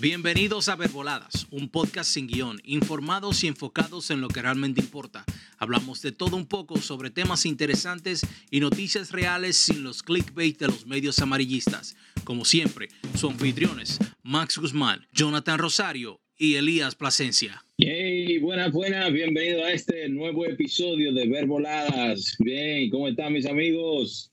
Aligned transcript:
Bienvenidos 0.00 0.70
a 0.70 0.76
Verboladas, 0.76 1.46
un 1.50 1.68
podcast 1.68 2.10
sin 2.10 2.26
guion, 2.26 2.58
informados 2.64 3.44
y 3.44 3.48
enfocados 3.48 4.10
en 4.10 4.22
lo 4.22 4.28
que 4.28 4.40
realmente 4.40 4.80
importa. 4.80 5.26
Hablamos 5.58 6.00
de 6.00 6.10
todo 6.10 6.38
un 6.38 6.46
poco 6.46 6.78
sobre 6.78 7.10
temas 7.10 7.44
interesantes 7.44 8.22
y 8.50 8.60
noticias 8.60 9.12
reales 9.12 9.56
sin 9.56 9.84
los 9.84 10.02
clickbait 10.02 10.58
de 10.58 10.68
los 10.68 10.86
medios 10.86 11.18
amarillistas. 11.18 11.98
Como 12.24 12.46
siempre, 12.46 12.88
sus 13.14 13.30
anfitriones, 13.30 13.98
Max 14.22 14.56
Guzmán, 14.56 15.06
Jonathan 15.12 15.58
Rosario 15.58 16.22
y 16.38 16.54
Elías 16.54 16.94
Plasencia. 16.94 17.62
Hey, 17.76 18.38
buenas, 18.38 18.72
buenas, 18.72 19.12
bienvenido 19.12 19.66
a 19.66 19.72
este 19.72 20.08
nuevo 20.08 20.46
episodio 20.46 21.12
de 21.12 21.28
Verboladas. 21.28 22.36
Bien, 22.38 22.88
¿cómo 22.88 23.06
están 23.06 23.34
mis 23.34 23.44
amigos? 23.44 24.30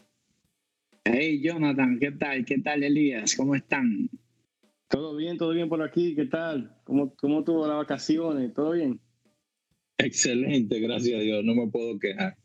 Hey, 1.04 1.42
Jonathan, 1.44 2.00
¿qué 2.00 2.14
tal? 2.14 2.46
¿Qué 2.46 2.60
tal, 2.60 2.84
Elías? 2.84 3.36
¿Cómo 3.36 3.54
están? 3.54 4.10
Todo 4.88 5.16
bien, 5.16 5.38
todo 5.38 5.52
bien 5.52 5.70
por 5.70 5.82
aquí. 5.82 6.16
¿Qué 6.16 6.26
tal? 6.26 6.78
¿Cómo, 6.86 7.14
cómo 7.16 7.44
tuvo 7.44 7.68
las 7.68 7.78
vacaciones? 7.78 8.54
¿Todo 8.54 8.72
bien? 8.72 9.00
Excelente, 9.98 10.80
gracias 10.80 11.20
a 11.20 11.24
Dios. 11.24 11.44
No 11.44 11.56
me 11.56 11.70
puedo 11.70 12.00
quejar. 12.00 12.38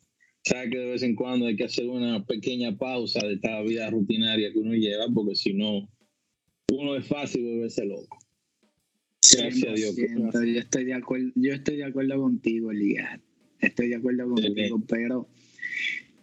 Sabes 0.45 0.71
que 0.71 0.79
de 0.79 0.87
vez 0.87 1.02
en 1.02 1.15
cuando 1.15 1.47
hay 1.47 1.55
que 1.55 1.65
hacer 1.65 1.89
una 1.89 2.25
pequeña 2.25 2.77
pausa 2.77 3.25
de 3.25 3.35
esta 3.35 3.63
vida 3.63 3.89
rutinaria 3.91 4.52
que 4.52 4.59
uno 4.59 4.75
lleva, 4.75 5.07
porque 5.15 5.37
si 5.37 5.55
no, 5.55 5.89
uno 6.73 6.97
es 6.97 7.07
fácil 7.07 7.45
volverse 7.45 7.85
loco. 7.85 8.19
Gracias 9.38 9.71
a 9.71 9.74
Dios. 9.74 9.95
Yo 9.97 10.59
estoy 10.59 10.85
de 10.85 10.95
acuerdo, 10.95 11.30
yo 11.37 11.52
estoy 11.52 11.77
de 11.77 11.85
acuerdo 11.85 12.21
contigo, 12.21 12.73
Elías. 12.73 13.21
Estoy 13.61 13.91
de 13.91 13.97
acuerdo 13.97 14.29
contigo, 14.29 14.83
pero 14.88 15.29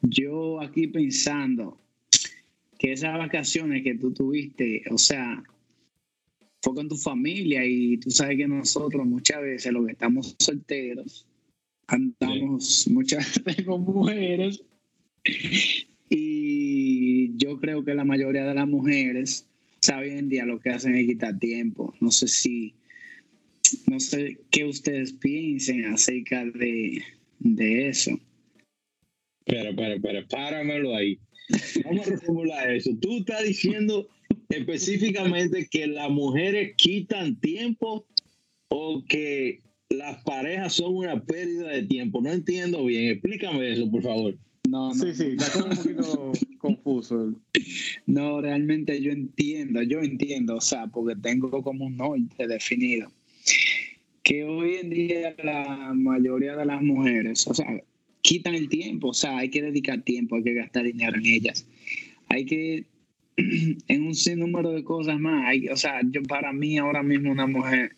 yo 0.02 0.60
aquí 0.60 0.88
pensando 0.88 1.80
que 2.78 2.92
esas 2.92 3.18
vacaciones 3.18 3.84
que 3.84 3.96
tú 3.96 4.14
tuviste, 4.14 4.84
o 4.92 4.98
sea, 4.98 5.42
fue 6.62 6.76
con 6.76 6.90
tu 6.90 6.98
familia 6.98 7.66
y 7.66 7.98
tú 7.98 8.12
sabes 8.12 8.38
que 8.38 8.48
nosotros 8.48 9.06
muchas 9.06 9.42
veces 9.42 9.72
los 9.72 9.86
que 9.86 9.94
estamos 9.94 10.36
solteros 10.40 11.26
andamos 11.88 12.88
muchas 12.90 13.42
veces 13.44 13.66
con 13.66 13.84
mujeres 13.84 14.62
y 16.10 17.38
yo 17.38 17.60
creo 17.60 17.84
que 17.84 17.94
la 17.94 18.04
mayoría 18.04 18.46
de 18.46 18.56
las 18.56 18.68
mujeres 18.68 19.48
saben 19.82 20.18
en 20.18 20.30
día 20.30 20.46
lo 20.46 20.60
que 20.60 20.70
hacen 20.70 20.96
es 20.96 21.08
quitar 21.08 21.38
tiempo. 21.40 21.94
No 22.00 22.12
sé 22.12 22.28
si, 22.28 22.74
no 23.88 24.00
sé 24.00 24.38
qué 24.52 24.66
ustedes 24.66 25.14
piensen 25.14 25.86
acerca 25.86 26.46
de, 26.46 27.04
de 27.40 27.90
eso. 27.90 28.20
Pero, 29.46 29.76
pero, 29.76 30.02
pero, 30.02 30.28
páramelo 30.28 30.96
ahí. 30.96 31.20
Vamos 31.84 32.08
a 32.08 32.12
reformular 32.12 32.72
eso. 32.72 32.92
Tú 33.02 33.20
estás 33.20 33.44
diciendo 33.44 34.08
específicamente 34.50 35.68
que 35.70 35.88
las 35.88 36.10
mujeres 36.10 36.74
quitan 36.76 37.40
tiempo 37.40 38.06
o 38.70 39.04
que 39.08 39.62
las 39.90 40.24
parejas 40.24 40.74
son 40.74 40.96
una 40.96 41.24
pérdida 41.24 41.70
de 41.70 41.84
tiempo. 41.84 42.22
No 42.22 42.32
entiendo 42.32 42.86
bien. 42.86 43.12
Explícame 43.12 43.72
eso, 43.72 43.90
por 43.90 44.04
favor. 44.04 44.38
No, 44.70 44.94
sí, 44.94 45.14
sí, 45.16 45.36
está 45.38 45.52
como 45.52 45.72
un 45.72 45.78
poquito 45.78 46.32
confuso. 46.60 47.34
No, 48.06 48.42
realmente 48.42 49.02
yo 49.02 49.12
entiendo, 49.12 49.82
yo 49.82 50.00
entiendo, 50.02 50.58
o 50.58 50.62
sea, 50.62 50.86
porque 50.88 51.16
tengo 51.16 51.64
como 51.64 51.86
un 51.86 51.98
norte 51.98 52.48
definido. 52.48 53.12
Que 54.22 54.44
hoy 54.44 54.76
en 54.76 54.90
día 54.92 55.36
la 55.44 55.92
mayoría 55.96 56.56
de 56.56 56.66
las 56.66 56.84
mujeres, 56.84 57.48
o 57.48 57.54
sea, 57.56 57.82
quitan 58.22 58.54
el 58.54 58.70
tiempo, 58.70 59.08
o 59.08 59.14
sea, 59.14 59.40
hay 59.40 59.50
que 59.50 59.64
dedicar 59.64 60.04
tiempo, 60.04 60.36
hay 60.36 60.44
que 60.44 60.54
gastar 60.54 60.84
dinero 60.84 61.18
en 61.18 61.26
ellas. 61.26 61.66
Hay 62.28 62.46
que 62.46 62.86
en 63.88 64.04
un 64.04 64.16
sinnúmero 64.16 64.72
de 64.72 64.84
cosas 64.84 65.20
más. 65.20 65.54
o 65.72 65.76
sea, 65.76 66.02
yo 66.04 66.22
para 66.24 66.52
mí 66.52 66.78
ahora 66.78 67.04
mismo 67.04 67.32
una 67.32 67.48
mujer 67.48 67.96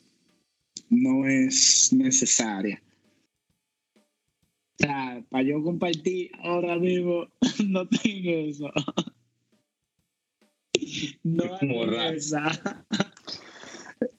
no 0.89 1.25
es 1.25 1.91
necesaria. 1.93 2.81
O 3.95 4.83
sea, 4.83 5.23
para 5.29 5.43
yo 5.43 5.61
compartir 5.63 6.31
ahora 6.43 6.77
mismo 6.77 7.27
no 7.67 7.87
tengo 7.87 8.31
eso. 8.31 8.71
No 11.23 11.45
es 11.45 12.25
esa. 12.25 12.85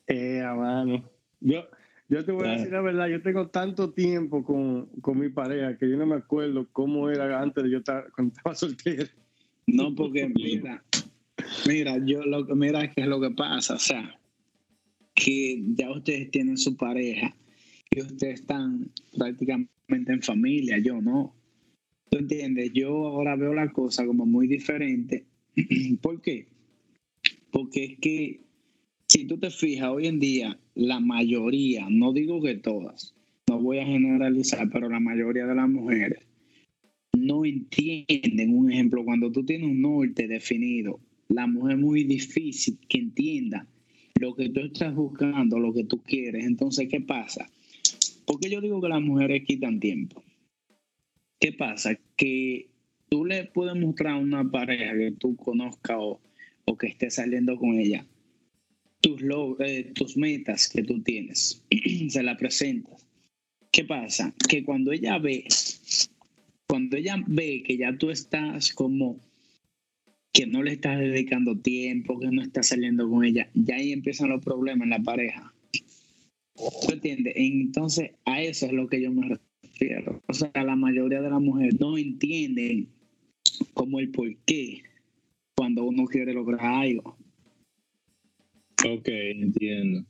Eh, 0.06 0.43
mano. 0.43 1.03
Yo, 1.41 1.65
yo 2.09 2.25
te 2.25 2.33
voy 2.33 2.47
a 2.47 2.53
decir 2.53 2.71
la 2.71 2.83
verdad, 2.83 3.09
yo 3.09 3.22
tengo 3.22 3.49
tanto 3.49 3.93
tiempo 3.93 4.44
con, 4.44 4.87
con, 5.00 5.19
mi 5.19 5.31
pareja 5.31 5.77
que 5.78 5.89
yo 5.89 5.97
no 5.97 6.06
me 6.06 6.16
acuerdo 6.16 6.69
cómo 6.71 7.09
era 7.09 7.41
antes 7.41 7.65
de 7.65 7.71
yo 7.71 7.78
estar, 7.78 8.10
cuando 8.12 8.34
estaba 8.34 8.54
soltero. 8.54 9.06
No, 9.66 9.94
porque 9.94 10.28
mira, 10.28 10.84
Mira, 11.66 11.98
yo 12.04 12.25
lo 12.25 12.47
que 12.47 12.54
mira 12.54 12.91
qué 12.92 13.03
es 13.03 13.06
lo 13.06 13.20
que 13.20 13.30
pasa, 13.30 13.75
o 13.75 13.78
sea, 13.78 14.19
que 15.14 15.62
ya 15.76 15.91
ustedes 15.91 16.30
tienen 16.30 16.56
su 16.56 16.76
pareja 16.76 17.34
y 17.91 18.00
ustedes 18.00 18.41
están 18.41 18.91
prácticamente 19.16 20.12
en 20.12 20.22
familia, 20.22 20.78
yo 20.78 21.00
no. 21.00 21.34
¿Tú 22.10 22.19
entiendes? 22.19 22.72
Yo 22.72 23.06
ahora 23.06 23.36
veo 23.36 23.54
la 23.54 23.72
cosa 23.72 24.06
como 24.06 24.26
muy 24.26 24.47
diferente. 24.47 25.26
¿Por 26.03 26.20
qué? 26.20 26.48
Porque 27.50 27.84
es 27.84 27.98
que 27.98 28.41
si 29.09 29.26
tú 29.26 29.38
te 29.38 29.50
fijas, 29.50 29.91
hoy 29.91 30.06
en 30.06 30.20
día 30.20 30.59
la 30.74 31.00
mayoría, 31.00 31.86
no 31.91 32.12
digo 32.12 32.42
que 32.42 32.54
todas, 32.56 33.14
no 33.48 33.60
voy 33.60 33.78
a 33.78 33.86
generalizar, 33.86 34.69
pero 34.70 34.88
la 34.88 35.00
mayoría 35.00 35.47
de 35.47 35.54
las 35.54 35.69
mujeres 35.69 36.26
no 37.12 37.44
entienden, 37.44 38.56
un 38.56 38.72
ejemplo, 38.72 39.04
cuando 39.04 39.30
tú 39.30 39.44
tienes 39.44 39.69
un 39.69 39.82
norte 39.82 40.26
definido 40.26 40.98
la 41.32 41.47
mujer 41.47 41.78
muy 41.78 42.04
difícil 42.04 42.78
que 42.88 42.98
entienda 42.98 43.66
lo 44.20 44.34
que 44.34 44.50
tú 44.50 44.60
estás 44.60 44.94
buscando, 44.94 45.59
lo 45.59 45.72
que 45.72 45.84
tú 45.84 46.03
quieres. 46.03 46.44
Entonces, 46.44 46.88
¿qué 46.88 47.00
pasa? 47.00 47.50
Porque 48.26 48.50
yo 48.50 48.60
digo 48.60 48.81
que 48.81 48.88
las 48.88 49.03
mujeres 49.03 49.42
quitan 49.47 49.81
tiempo. 49.81 50.22
¿Qué 51.41 51.53
pasa? 51.53 51.98
Que 52.16 52.69
tú 53.09 53.25
le 53.25 53.44
puedes 53.44 53.75
mostrar 53.75 54.15
a 54.15 54.19
una 54.19 54.48
pareja 54.48 54.97
que 54.97 55.12
tú 55.12 55.34
conozcas 55.37 55.97
o, 55.98 56.21
que 56.78 56.87
estés 56.87 57.16
saliendo 57.16 57.56
con 57.56 57.78
ella 57.78 58.06
tus, 59.03 59.21
eh, 59.59 59.92
tus 59.94 60.16
metas 60.16 60.69
que 60.69 60.82
tú 60.82 61.03
tienes. 61.03 61.62
Se 62.09 62.22
la 62.22 62.37
presentas. 62.37 63.04
¿Qué 63.71 63.84
pasa? 63.84 64.32
Que 64.48 64.62
cuando 64.62 64.92
ella 64.92 65.19
ve, 65.19 65.44
cuando 66.66 66.97
ella 66.97 67.22
ve 67.26 67.62
que 67.66 67.76
ya 67.76 67.97
tú 67.97 68.10
estás 68.10 68.72
como 68.72 69.19
que 70.32 70.47
no 70.47 70.62
le 70.62 70.72
estás 70.72 70.98
dedicando 70.98 71.59
tiempo, 71.59 72.19
que 72.19 72.28
no 72.28 72.43
estás 72.43 72.69
saliendo 72.69 73.09
con 73.09 73.25
ella, 73.25 73.50
ya 73.54 73.76
ahí 73.76 73.93
empiezan 73.93 74.31
los 74.31 74.43
problemas 74.43 74.84
en 74.84 74.91
la 74.91 75.03
pareja. 75.03 75.53
¿Tú 76.54 76.93
entiendes? 76.93 77.34
Entonces, 77.37 78.12
a 78.25 78.41
eso 78.41 78.66
es 78.66 78.72
lo 78.72 78.88
que 78.88 79.03
yo 79.03 79.10
me 79.10 79.38
refiero. 79.62 80.22
O 80.28 80.32
sea, 80.32 80.50
la 80.54 80.76
mayoría 80.76 81.21
de 81.21 81.31
las 81.31 81.41
mujeres 81.41 81.78
no 81.81 81.98
entienden 81.98 82.88
como 83.75 84.00
el 84.00 84.10
por 84.10 84.34
qué 84.47 84.82
cuando 85.54 85.84
uno 85.84 86.06
quiere 86.06 86.32
lograr 86.32 86.60
algo. 86.65 87.16
Ok, 88.84 89.09
entiendo. 89.09 90.04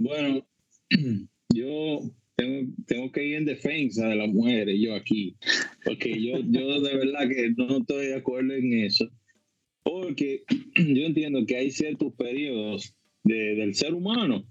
Bueno, 0.00 0.46
yo 1.54 2.00
tengo, 2.86 3.12
que 3.12 3.26
ir 3.26 3.34
en 3.36 3.44
defensa 3.44 4.08
de 4.08 4.16
las 4.16 4.28
mujeres, 4.28 4.78
yo 4.80 4.94
aquí, 4.94 5.36
porque 5.84 6.10
yo, 6.20 6.38
yo 6.40 6.80
de 6.80 6.96
verdad 6.96 7.28
que 7.28 7.50
no 7.56 7.78
estoy 7.78 8.06
de 8.06 8.16
acuerdo 8.16 8.54
en 8.54 8.72
eso, 8.84 9.08
porque 9.82 10.44
yo 10.76 11.06
entiendo 11.06 11.44
que 11.46 11.56
hay 11.56 11.70
ciertos 11.70 12.12
periodos 12.14 12.94
del 13.24 13.74
ser 13.74 13.94
humano 13.94 14.44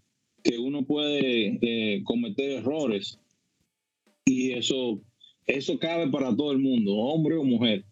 que 0.44 0.58
uno 0.58 0.86
puede 0.86 1.60
eh, 1.62 2.04
cometer 2.04 2.52
errores 2.52 3.20
y 4.26 4.52
eso, 4.52 5.04
eso 5.46 5.78
cabe 5.80 6.10
para 6.10 6.36
todo 6.36 6.52
el 6.52 6.60
mundo, 6.60 6.96
hombre 6.96 7.36
o 7.36 7.44
mujer. 7.44 7.86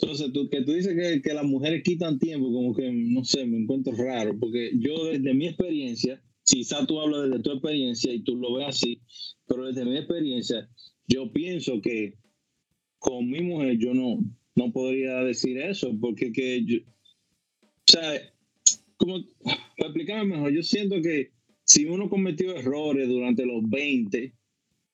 Entonces, 0.00 0.32
tú, 0.32 0.48
que 0.48 0.62
tú 0.62 0.72
dices 0.72 0.94
que, 0.94 1.20
que 1.22 1.34
las 1.34 1.44
mujeres 1.44 1.82
quitan 1.82 2.18
tiempo, 2.18 2.52
como 2.52 2.74
que, 2.74 2.90
no 2.92 3.24
sé, 3.24 3.44
me 3.46 3.58
encuentro 3.58 3.92
raro, 3.96 4.38
porque 4.38 4.70
yo 4.78 5.06
desde 5.06 5.34
mi 5.34 5.46
experiencia, 5.46 6.22
quizá 6.48 6.86
tú 6.86 7.00
hablas 7.00 7.28
desde 7.28 7.42
tu 7.42 7.52
experiencia 7.52 8.12
y 8.12 8.20
tú 8.20 8.36
lo 8.36 8.54
ves 8.54 8.68
así, 8.68 9.00
pero 9.46 9.66
desde 9.66 9.84
mi 9.84 9.96
experiencia, 9.96 10.68
yo 11.06 11.30
pienso 11.30 11.80
que 11.80 12.14
con 12.98 13.28
mi 13.28 13.40
mujer 13.42 13.76
yo 13.78 13.94
no, 13.94 14.18
no 14.54 14.72
podría 14.72 15.22
decir 15.24 15.58
eso, 15.58 15.96
porque 16.00 16.32
que 16.32 16.64
yo, 16.64 16.78
o 16.80 17.90
sea, 17.90 18.20
como, 18.96 19.22
para 19.44 19.88
explicarme 19.88 20.36
mejor, 20.36 20.52
yo 20.52 20.62
siento 20.62 21.00
que 21.02 21.32
si 21.64 21.84
uno 21.84 22.08
cometió 22.08 22.56
errores 22.56 23.08
durante 23.08 23.44
los 23.44 23.68
20, 23.68 24.34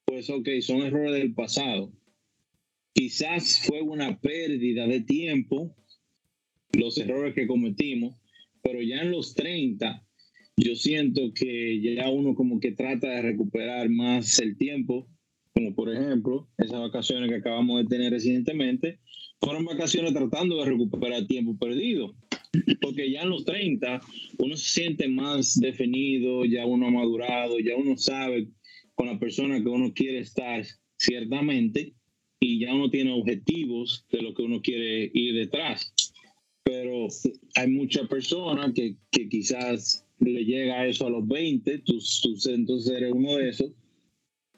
pues 0.04 0.28
ok, 0.28 0.48
son 0.60 0.82
errores 0.82 1.14
del 1.14 1.34
pasado. 1.34 1.92
Quizás 2.92 3.60
fue 3.64 3.80
una 3.80 4.20
pérdida 4.20 4.86
de 4.86 5.00
tiempo 5.00 5.74
los 6.72 6.98
errores 6.98 7.34
que 7.34 7.46
cometimos, 7.46 8.16
pero 8.60 8.82
ya 8.82 9.02
en 9.02 9.12
los 9.12 9.34
30 9.34 10.03
yo 10.56 10.74
siento 10.76 11.32
que 11.34 11.80
ya 11.80 12.08
uno 12.10 12.34
como 12.34 12.60
que 12.60 12.72
trata 12.72 13.08
de 13.08 13.22
recuperar 13.22 13.88
más 13.90 14.38
el 14.38 14.56
tiempo, 14.56 15.08
como 15.52 15.74
por 15.74 15.92
ejemplo 15.92 16.48
esas 16.58 16.80
vacaciones 16.80 17.28
que 17.28 17.36
acabamos 17.36 17.82
de 17.82 17.88
tener 17.88 18.12
recientemente, 18.12 19.00
fueron 19.40 19.64
vacaciones 19.64 20.12
tratando 20.12 20.58
de 20.58 20.70
recuperar 20.70 21.26
tiempo 21.26 21.56
perdido. 21.58 22.14
porque 22.80 23.10
ya 23.10 23.22
en 23.22 23.30
los 23.30 23.44
30 23.44 24.00
uno 24.38 24.56
se 24.56 24.80
siente 24.80 25.08
más 25.08 25.58
definido, 25.58 26.44
ya 26.44 26.66
uno 26.66 26.86
ha 26.86 26.90
madurado, 26.90 27.58
ya 27.58 27.76
uno 27.76 27.96
sabe 27.96 28.48
con 28.94 29.06
la 29.08 29.18
persona 29.18 29.60
que 29.60 29.68
uno 29.68 29.92
quiere 29.92 30.20
estar 30.20 30.64
ciertamente 30.96 31.94
y 32.40 32.60
ya 32.60 32.74
uno 32.74 32.90
tiene 32.90 33.12
objetivos 33.12 34.06
de 34.12 34.22
lo 34.22 34.34
que 34.34 34.42
uno 34.42 34.60
quiere 34.60 35.10
ir 35.12 35.34
detrás. 35.34 35.92
Pero 36.62 37.08
hay 37.56 37.68
muchas 37.68 38.08
personas 38.08 38.72
que, 38.72 38.96
que 39.10 39.28
quizás 39.28 40.03
le 40.30 40.44
llega 40.44 40.86
eso 40.86 41.06
a 41.06 41.10
los 41.10 41.26
20, 41.26 41.78
tú, 41.78 41.98
tú 42.22 42.50
entonces 42.50 42.96
eres 42.96 43.12
uno 43.12 43.36
de 43.36 43.48
esos. 43.48 43.70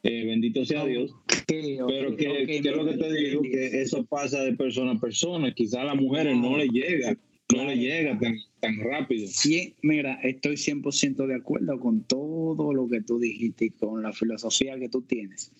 Eh, 0.02 0.24
bendito 0.24 0.64
sea 0.64 0.84
Dios. 0.84 1.12
Pero 1.46 2.16
que, 2.16 2.60
que 2.62 2.70
lo 2.70 2.84
que 2.84 2.96
te 2.96 3.12
digo, 3.12 3.42
que 3.42 3.82
eso 3.82 4.04
pasa 4.04 4.42
de 4.42 4.54
persona 4.54 4.92
a 4.92 5.00
persona. 5.00 5.52
Quizás 5.52 5.80
a 5.80 5.84
las 5.84 5.96
mujeres 5.96 6.36
no 6.36 6.56
le 6.56 6.68
llega 6.68 7.16
no 7.54 7.64
le 7.64 7.76
llega 7.76 8.18
tan, 8.18 8.36
tan 8.60 8.78
rápido. 8.80 9.26
Sí, 9.28 9.74
mira, 9.82 10.14
estoy 10.22 10.56
100% 10.56 11.26
de 11.26 11.34
acuerdo 11.34 11.78
con 11.78 12.02
todo 12.02 12.72
lo 12.72 12.88
que 12.88 13.02
tú 13.02 13.18
dijiste 13.18 13.66
y 13.66 13.70
con 13.70 14.02
la 14.02 14.12
filosofía 14.12 14.78
que 14.78 14.88
tú 14.88 15.02
tienes. 15.02 15.52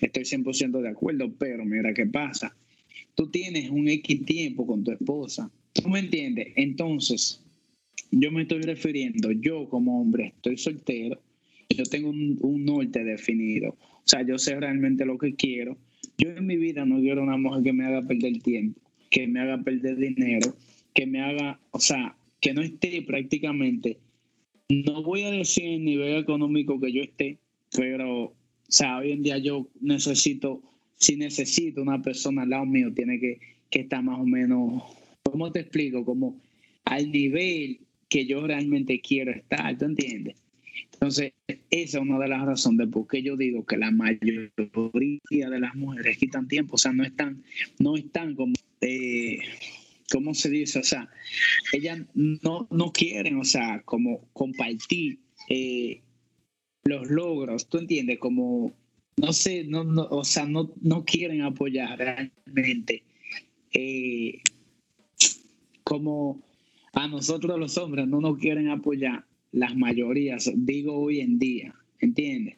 Estoy 0.00 0.22
100% 0.22 0.80
de 0.80 0.88
acuerdo, 0.88 1.32
pero 1.38 1.64
mira 1.64 1.92
qué 1.94 2.06
pasa. 2.06 2.54
Tú 3.14 3.30
tienes 3.30 3.70
un 3.70 3.88
X 3.88 4.24
tiempo 4.24 4.66
con 4.66 4.84
tu 4.84 4.92
esposa. 4.92 5.50
¿Tú 5.72 5.88
me 5.88 6.00
entiendes? 6.00 6.48
Entonces, 6.56 7.42
yo 8.12 8.30
me 8.30 8.42
estoy 8.42 8.62
refiriendo, 8.62 9.32
yo 9.32 9.68
como 9.68 10.00
hombre 10.00 10.34
estoy 10.36 10.56
soltero, 10.56 11.20
yo 11.68 11.82
tengo 11.84 12.10
un, 12.10 12.38
un 12.42 12.64
norte 12.64 13.02
definido. 13.02 13.70
O 13.70 14.02
sea, 14.04 14.22
yo 14.22 14.38
sé 14.38 14.58
realmente 14.58 15.04
lo 15.04 15.18
que 15.18 15.34
quiero. 15.34 15.76
Yo 16.18 16.30
en 16.30 16.46
mi 16.46 16.56
vida 16.56 16.84
no 16.84 17.00
quiero 17.00 17.22
una 17.22 17.36
mujer 17.36 17.64
que 17.64 17.72
me 17.72 17.84
haga 17.84 18.02
perder 18.02 18.40
tiempo, 18.42 18.80
que 19.10 19.26
me 19.26 19.40
haga 19.40 19.58
perder 19.62 19.96
dinero 19.96 20.54
que 20.94 21.06
me 21.06 21.20
haga, 21.20 21.58
o 21.70 21.80
sea, 21.80 22.16
que 22.40 22.52
no 22.52 22.62
esté 22.62 23.02
prácticamente, 23.02 23.98
no 24.68 25.02
voy 25.02 25.22
a 25.22 25.30
decir 25.30 25.64
el 25.64 25.84
nivel 25.84 26.16
económico 26.16 26.80
que 26.80 26.92
yo 26.92 27.02
esté, 27.02 27.38
pero, 27.76 28.24
o 28.24 28.34
sea, 28.68 28.98
hoy 28.98 29.12
en 29.12 29.22
día 29.22 29.38
yo 29.38 29.68
necesito, 29.80 30.62
si 30.96 31.16
necesito 31.16 31.82
una 31.82 32.02
persona 32.02 32.42
al 32.42 32.50
lado 32.50 32.66
mío, 32.66 32.92
tiene 32.94 33.18
que, 33.18 33.38
que 33.70 33.80
estar 33.80 34.02
más 34.02 34.20
o 34.20 34.24
menos, 34.24 34.82
¿cómo 35.22 35.50
te 35.52 35.60
explico? 35.60 36.04
Como 36.04 36.40
al 36.84 37.10
nivel 37.10 37.80
que 38.12 38.26
yo 38.26 38.46
realmente 38.46 39.00
quiero 39.00 39.32
estar, 39.32 39.78
¿tú 39.78 39.86
entiendes? 39.86 40.36
Entonces, 40.92 41.32
esa 41.48 41.58
es 41.70 42.02
una 42.02 42.18
de 42.18 42.28
las 42.28 42.44
razones 42.44 42.86
de 42.86 42.92
por 42.92 43.06
qué 43.08 43.22
yo 43.22 43.38
digo 43.38 43.64
que 43.64 43.78
la 43.78 43.90
mayoría 43.90 44.50
de 45.30 45.58
las 45.58 45.74
mujeres 45.74 46.18
quitan 46.18 46.46
tiempo, 46.46 46.74
o 46.74 46.78
sea, 46.78 46.92
no 46.92 47.04
están, 47.04 47.42
no 47.78 47.96
están 47.96 48.34
como... 48.34 48.52
Eh, 48.82 49.38
¿cómo 50.10 50.34
se 50.34 50.50
dice? 50.50 50.80
O 50.80 50.82
sea, 50.82 51.08
ellas 51.72 52.00
no, 52.12 52.68
no 52.70 52.92
quieren, 52.92 53.38
o 53.38 53.44
sea, 53.44 53.80
como 53.86 54.28
compartir 54.34 55.20
eh, 55.48 56.02
los 56.84 57.08
logros, 57.08 57.66
¿tú 57.66 57.78
entiendes? 57.78 58.18
Como, 58.18 58.74
no 59.16 59.32
sé, 59.32 59.64
no, 59.64 59.84
no, 59.84 60.02
o 60.10 60.22
sea, 60.22 60.44
no, 60.44 60.70
no 60.82 61.06
quieren 61.06 61.40
apoyar 61.40 61.98
realmente. 61.98 63.04
Eh, 63.72 64.42
como 65.82 66.42
a 66.92 67.08
nosotros 67.08 67.58
los 67.58 67.76
hombres 67.78 68.06
no 68.06 68.20
nos 68.20 68.38
quieren 68.38 68.68
apoyar 68.68 69.24
las 69.50 69.76
mayorías, 69.76 70.50
digo 70.54 70.98
hoy 70.98 71.20
en 71.20 71.38
día, 71.38 71.74
¿entiendes? 72.00 72.56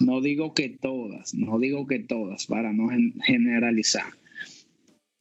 No 0.00 0.20
digo 0.20 0.54
que 0.54 0.70
todas, 0.70 1.34
no 1.34 1.58
digo 1.58 1.86
que 1.86 2.00
todas, 2.00 2.46
para 2.46 2.72
no 2.72 2.88
generalizar 3.24 4.06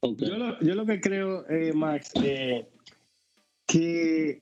yo, 0.01 0.37
lo, 0.37 0.59
yo, 0.61 0.75
lo, 0.75 0.85
que 0.85 0.99
creo, 0.99 1.47
eh, 1.49 1.73
Max, 1.73 2.11
eh, 2.23 2.67
que 3.67 4.41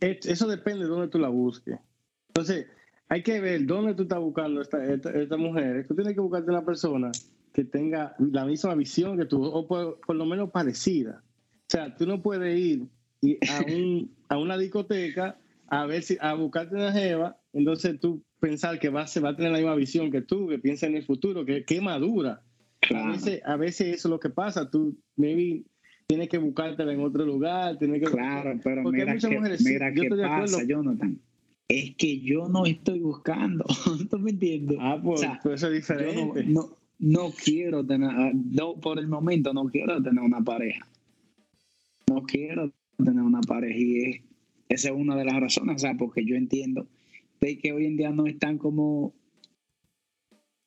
eso 0.00 0.48
depende 0.48 0.84
de 0.84 0.90
dónde 0.90 1.08
tú 1.08 1.18
la 1.18 1.28
busques. 1.28 1.78
Entonces, 2.28 2.66
hay 3.08 3.22
que 3.22 3.40
ver 3.40 3.64
dónde 3.64 3.94
tú 3.94 4.02
estás 4.02 4.18
buscando 4.18 4.60
esta, 4.60 4.84
esta, 4.84 5.36
mujer. 5.36 5.86
Tú 5.86 5.94
tienes 5.94 6.14
que 6.14 6.20
buscarte 6.20 6.50
una 6.50 6.64
persona 6.64 7.12
que 7.52 7.64
tenga 7.64 8.16
la 8.18 8.44
misma 8.44 8.74
visión 8.74 9.16
que 9.16 9.26
tú, 9.26 9.44
o 9.44 9.68
por, 9.68 10.16
lo 10.16 10.26
menos 10.26 10.50
parecida. 10.50 11.22
O 11.66 11.70
sea, 11.70 11.94
tú 11.96 12.06
no 12.06 12.22
puedes 12.22 12.58
ir 12.58 12.86
a, 13.48 13.62
un, 13.62 14.10
a 14.28 14.38
una 14.38 14.58
discoteca 14.58 15.38
a 15.66 15.86
ver 15.86 16.02
si 16.02 16.16
a 16.20 16.34
buscarte 16.34 16.74
una 16.74 16.92
jeva, 16.92 17.38
entonces 17.52 17.98
tú 17.98 18.22
pensar 18.38 18.78
que 18.78 18.90
va, 18.90 19.06
se 19.06 19.20
va 19.20 19.30
a 19.30 19.36
tener 19.36 19.52
la 19.52 19.58
misma 19.58 19.74
visión 19.74 20.10
que 20.10 20.20
tú, 20.20 20.48
que 20.48 20.58
piensa 20.58 20.86
en 20.86 20.96
el 20.96 21.04
futuro, 21.04 21.44
que, 21.44 21.64
que 21.64 21.80
madura. 21.80 22.42
A, 22.94 23.12
veces, 23.12 23.40
a 23.46 23.56
veces 23.56 23.94
eso 23.94 24.08
es 24.08 24.10
lo 24.10 24.20
que 24.20 24.28
pasa. 24.28 24.70
Tú, 24.70 24.98
maybe, 25.16 25.64
tienes 26.06 26.28
que 26.28 26.36
buscártela 26.36 26.92
en 26.92 27.00
otro 27.00 27.24
lugar. 27.24 27.78
Tienes 27.78 28.02
que 28.02 28.10
claro, 28.10 28.60
pero 28.62 28.82
mira, 28.84 29.16
que, 29.16 29.40
mira 29.64 29.92
qué 29.94 30.10
pasa, 30.10 30.62
Jonathan. 30.64 31.18
Es 31.68 31.94
que 31.96 32.20
yo 32.20 32.46
no 32.48 32.66
estoy 32.66 32.98
buscando. 32.98 33.64
¿Tú 34.10 34.18
me 34.18 34.32
entiendes? 34.32 34.76
Ah, 34.78 35.00
pues, 35.02 35.22
pues 35.42 35.54
eso 35.62 35.68
es 35.68 35.72
diferente. 35.72 36.44
no, 36.44 36.76
no, 36.98 37.30
quiero 37.30 37.84
tener, 37.84 38.10
ah, 38.10 38.32
no, 38.34 38.74
por 38.74 38.98
el 38.98 39.08
momento 39.08 39.54
no 39.54 39.64
quiero 39.64 40.02
tener 40.02 40.22
una 40.22 40.42
pareja. 40.42 40.86
No 42.14 42.22
quiero 42.22 42.72
tener 42.96 43.22
una 43.22 43.40
pareja 43.40 43.76
y 43.76 44.22
esa 44.68 44.88
es 44.88 44.94
una 44.94 45.16
de 45.16 45.24
las 45.24 45.40
razones, 45.40 45.76
o 45.76 45.78
sea, 45.78 45.94
porque 45.94 46.24
yo 46.24 46.36
entiendo 46.36 46.86
de 47.40 47.58
que 47.58 47.72
hoy 47.72 47.86
en 47.86 47.96
día 47.96 48.10
no 48.10 48.26
están 48.26 48.56
como 48.56 49.12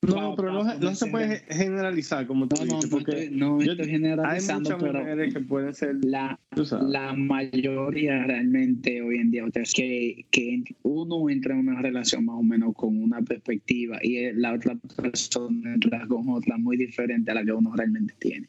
no, 0.02 0.36
pero 0.36 0.64
no, 0.64 0.96
se 0.96 1.08
puede 1.08 1.40
generalizar 1.50 2.28
como 2.28 2.48
tú 2.48 2.64
no, 2.66 2.76
dices, 2.76 2.90
porque 2.90 3.30
no 3.32 3.60
estoy 3.60 3.88
generalizando, 3.90 4.70
hay 4.70 4.76
muchas 4.76 4.94
mujeres 4.94 5.34
que 5.34 5.40
pueden 5.40 5.74
ser 5.74 6.06
la, 6.06 6.40
la 6.82 7.14
mayoría 7.14 8.24
realmente 8.26 9.02
hoy 9.02 9.18
en 9.18 9.32
día 9.32 9.46
es 9.56 9.74
que, 9.74 10.26
que 10.30 10.64
uno 10.84 11.30
entra 11.30 11.56
en 11.56 11.68
una 11.68 11.82
relación 11.82 12.26
más 12.26 12.36
o 12.36 12.44
menos 12.44 12.76
con 12.76 13.02
una 13.02 13.22
perspectiva 13.24 13.98
y 14.04 14.32
la 14.34 14.54
otra 14.54 14.76
persona 14.76 15.74
entra 15.74 16.06
con 16.08 16.30
otra 16.30 16.58
muy 16.58 16.78
diferente 16.78 17.32
a 17.32 17.34
la 17.34 17.44
que 17.44 17.54
uno 17.54 17.74
realmente 17.76 18.14
tiene. 18.20 18.48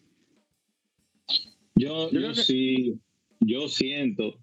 Yo, 1.78 2.10
yo, 2.10 2.34
sí, 2.34 2.98
yo 3.40 3.68
siento 3.68 4.38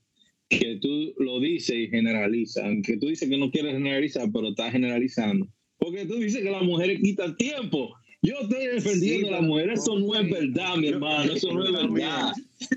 que 0.50 0.78
tú 0.78 1.14
lo 1.18 1.40
dices 1.40 1.76
y 1.76 1.88
generalizas, 1.88 2.64
aunque 2.64 2.98
tú 2.98 3.08
dices 3.08 3.30
que 3.30 3.38
no 3.38 3.52
quieres 3.52 3.74
generalizar, 3.74 4.30
pero 4.32 4.50
estás 4.50 4.72
generalizando 4.72 5.48
porque 5.78 6.06
tú 6.06 6.16
dices 6.16 6.42
que 6.42 6.50
las 6.50 6.64
mujeres 6.64 7.00
quitan 7.02 7.36
tiempo. 7.38 7.96
Yo 8.22 8.34
estoy 8.42 8.66
defendiendo 8.66 9.28
a 9.28 9.32
las 9.34 9.42
mujeres, 9.44 9.82
eso 9.82 10.00
no 10.00 10.16
es 10.16 10.28
verdad, 10.28 10.78
mi 10.78 10.88
hermano, 10.88 11.32
eso 11.32 11.54
no 11.54 11.64
es 11.64 11.72
verdad. 11.94 12.32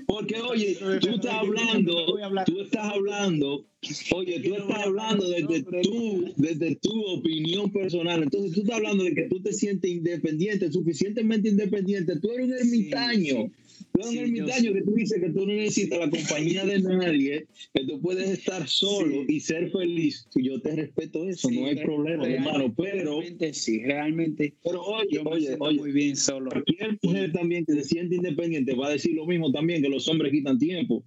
Porque, 0.05 0.39
oye, 0.41 0.77
tú 1.01 1.09
estás 1.09 1.33
hablando, 1.33 2.05
tú 2.45 2.61
estás 2.61 2.93
hablando, 2.93 3.65
oye, 4.13 4.39
tú 4.41 4.53
estás 4.53 4.85
hablando 4.85 5.27
desde 5.27 5.63
tu, 5.63 6.33
desde 6.37 6.75
tu 6.75 7.03
opinión 7.05 7.71
personal. 7.71 8.21
Entonces, 8.21 8.51
tú 8.51 8.61
estás 8.61 8.75
hablando 8.75 9.03
de 9.03 9.15
que 9.15 9.23
tú 9.23 9.41
te 9.41 9.53
sientes 9.53 9.89
independiente, 9.89 10.71
suficientemente 10.71 11.49
independiente. 11.49 12.19
Tú 12.19 12.29
eres 12.31 12.45
un 12.45 12.53
ermitaño. 12.53 13.49
Un 13.93 14.17
ermitaño 14.17 14.73
que 14.73 14.81
tú 14.81 14.93
dices 14.93 15.21
que 15.21 15.29
tú 15.29 15.45
no 15.45 15.53
necesitas 15.53 15.99
la 15.99 16.09
compañía 16.09 16.65
de 16.65 16.79
nadie, 16.81 17.47
que 17.73 17.85
tú 17.85 17.99
puedes 18.01 18.29
estar 18.29 18.67
solo 18.67 19.23
y 19.27 19.39
ser 19.39 19.71
feliz. 19.71 20.27
Y 20.35 20.47
yo 20.47 20.61
te 20.61 20.75
respeto 20.75 21.27
eso, 21.27 21.49
no 21.51 21.65
hay 21.65 21.75
problema, 21.77 22.27
hermano. 22.27 22.73
Pero, 22.75 23.19
realmente 23.19 23.53
sí, 23.53 23.83
realmente. 23.83 24.55
Pero 24.63 24.81
oye, 24.81 25.19
oye, 25.25 25.57
oye, 25.59 25.77
muy 25.77 25.91
bien 25.91 26.15
solo. 26.15 26.49
Cualquier 26.49 26.97
mujer 27.01 27.31
también 27.31 27.65
que 27.65 27.73
se 27.73 27.83
siente 27.83 28.15
independiente 28.15 28.75
va 28.75 28.87
a 28.87 28.91
decir 28.91 29.15
lo 29.15 29.25
mismo 29.25 29.51
también, 29.51 29.81
que 29.81 29.89
los 29.89 30.07
hombres 30.07 30.31
quitan 30.31 30.57
tiempo. 30.57 31.03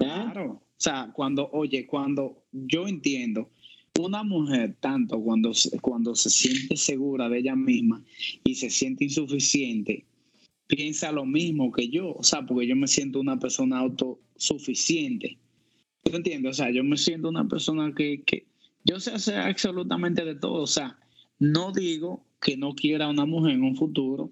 ¿Ah? 0.00 0.30
Claro. 0.32 0.50
O 0.52 0.80
sea, 0.80 1.10
cuando, 1.12 1.50
oye, 1.50 1.86
cuando 1.86 2.44
yo 2.52 2.86
entiendo, 2.86 3.50
una 3.98 4.22
mujer, 4.22 4.76
tanto 4.80 5.20
cuando, 5.20 5.52
cuando 5.80 6.14
se 6.14 6.30
siente 6.30 6.76
segura 6.76 7.28
de 7.28 7.38
ella 7.38 7.56
misma 7.56 8.04
y 8.44 8.54
se 8.54 8.70
siente 8.70 9.04
insuficiente, 9.04 10.06
piensa 10.68 11.10
lo 11.10 11.24
mismo 11.24 11.72
que 11.72 11.88
yo, 11.88 12.14
o 12.14 12.22
sea, 12.22 12.46
porque 12.46 12.66
yo 12.66 12.76
me 12.76 12.86
siento 12.86 13.18
una 13.18 13.38
persona 13.38 13.78
autosuficiente. 13.78 15.38
¿Tú 16.04 16.14
entiendes? 16.14 16.50
O 16.50 16.54
sea, 16.54 16.70
yo 16.70 16.84
me 16.84 16.96
siento 16.96 17.28
una 17.28 17.48
persona 17.48 17.92
que, 17.94 18.22
que 18.22 18.46
yo 18.84 19.00
sé 19.00 19.10
hacer 19.10 19.38
absolutamente 19.40 20.24
de 20.24 20.36
todo. 20.36 20.62
O 20.62 20.66
sea, 20.66 20.96
no 21.38 21.72
digo 21.72 22.24
que 22.40 22.56
no 22.56 22.74
quiera 22.74 23.08
una 23.08 23.24
mujer 23.24 23.54
en 23.54 23.64
un 23.64 23.76
futuro, 23.76 24.30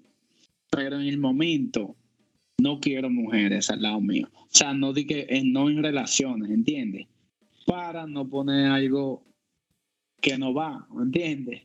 pero 0.69 0.99
en 1.01 1.07
el 1.07 1.17
momento 1.17 1.95
no 2.59 2.79
quiero 2.79 3.09
mujeres 3.09 3.69
al 3.69 3.81
lado 3.81 3.99
mío. 3.99 4.29
O 4.33 4.47
sea, 4.49 4.73
no 4.73 4.93
di 4.93 5.05
que 5.05 5.27
no 5.43 5.69
en 5.69 5.83
relaciones, 5.83 6.51
¿entiendes? 6.51 7.07
Para 7.65 8.05
no 8.07 8.29
poner 8.29 8.67
algo 8.71 9.25
que 10.21 10.37
no 10.37 10.53
va, 10.53 10.87
¿entiendes? 11.01 11.63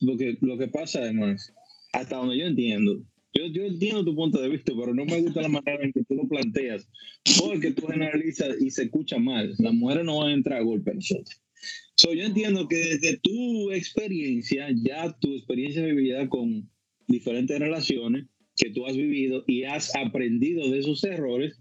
lo 0.00 0.16
que, 0.18 0.36
lo 0.42 0.58
que 0.58 0.68
pasa 0.68 0.98
además 0.98 1.54
hasta 1.94 2.16
donde 2.16 2.38
yo 2.38 2.46
entiendo. 2.46 3.02
Yo, 3.32 3.46
yo 3.46 3.64
entiendo 3.64 4.04
tu 4.04 4.14
punto 4.14 4.40
de 4.40 4.48
vista, 4.48 4.72
pero 4.78 4.94
no 4.94 5.04
me 5.04 5.20
gusta 5.20 5.42
la 5.42 5.48
manera 5.48 5.82
en 5.82 5.92
que 5.92 6.04
tú 6.04 6.14
lo 6.14 6.28
planteas, 6.28 6.88
porque 7.40 7.72
tú 7.72 7.86
generalizas 7.86 8.60
y 8.60 8.70
se 8.70 8.84
escucha 8.84 9.18
mal. 9.18 9.54
Las 9.58 9.74
mujeres 9.74 10.04
no 10.04 10.18
van 10.18 10.30
a 10.30 10.34
entrar 10.34 10.60
a 10.60 10.64
golpe 10.64 10.92
a 10.92 10.94
nosotros. 10.94 11.40
So, 11.96 12.12
yo 12.12 12.24
entiendo 12.24 12.68
que 12.68 12.76
desde 12.76 13.18
tu 13.18 13.72
experiencia, 13.72 14.68
ya 14.74 15.16
tu 15.18 15.34
experiencia 15.34 15.82
de 15.82 15.94
vida 15.94 16.28
con 16.28 16.70
diferentes 17.08 17.58
relaciones 17.58 18.26
que 18.56 18.70
tú 18.70 18.86
has 18.86 18.96
vivido 18.96 19.44
y 19.46 19.64
has 19.64 19.94
aprendido 19.96 20.70
de 20.70 20.78
esos 20.78 21.02
errores, 21.04 21.60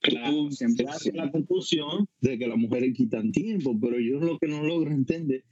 Claro, 0.00 0.48
tú 0.48 1.12
la 1.12 1.30
conclusión 1.32 2.06
de 2.20 2.38
que 2.38 2.46
las 2.46 2.56
mujeres 2.56 2.94
quitan 2.96 3.32
tiempo, 3.32 3.76
pero 3.80 3.98
yo 3.98 4.20
lo 4.20 4.38
que 4.38 4.46
no 4.46 4.62
logro 4.62 4.92
entender 4.92 5.42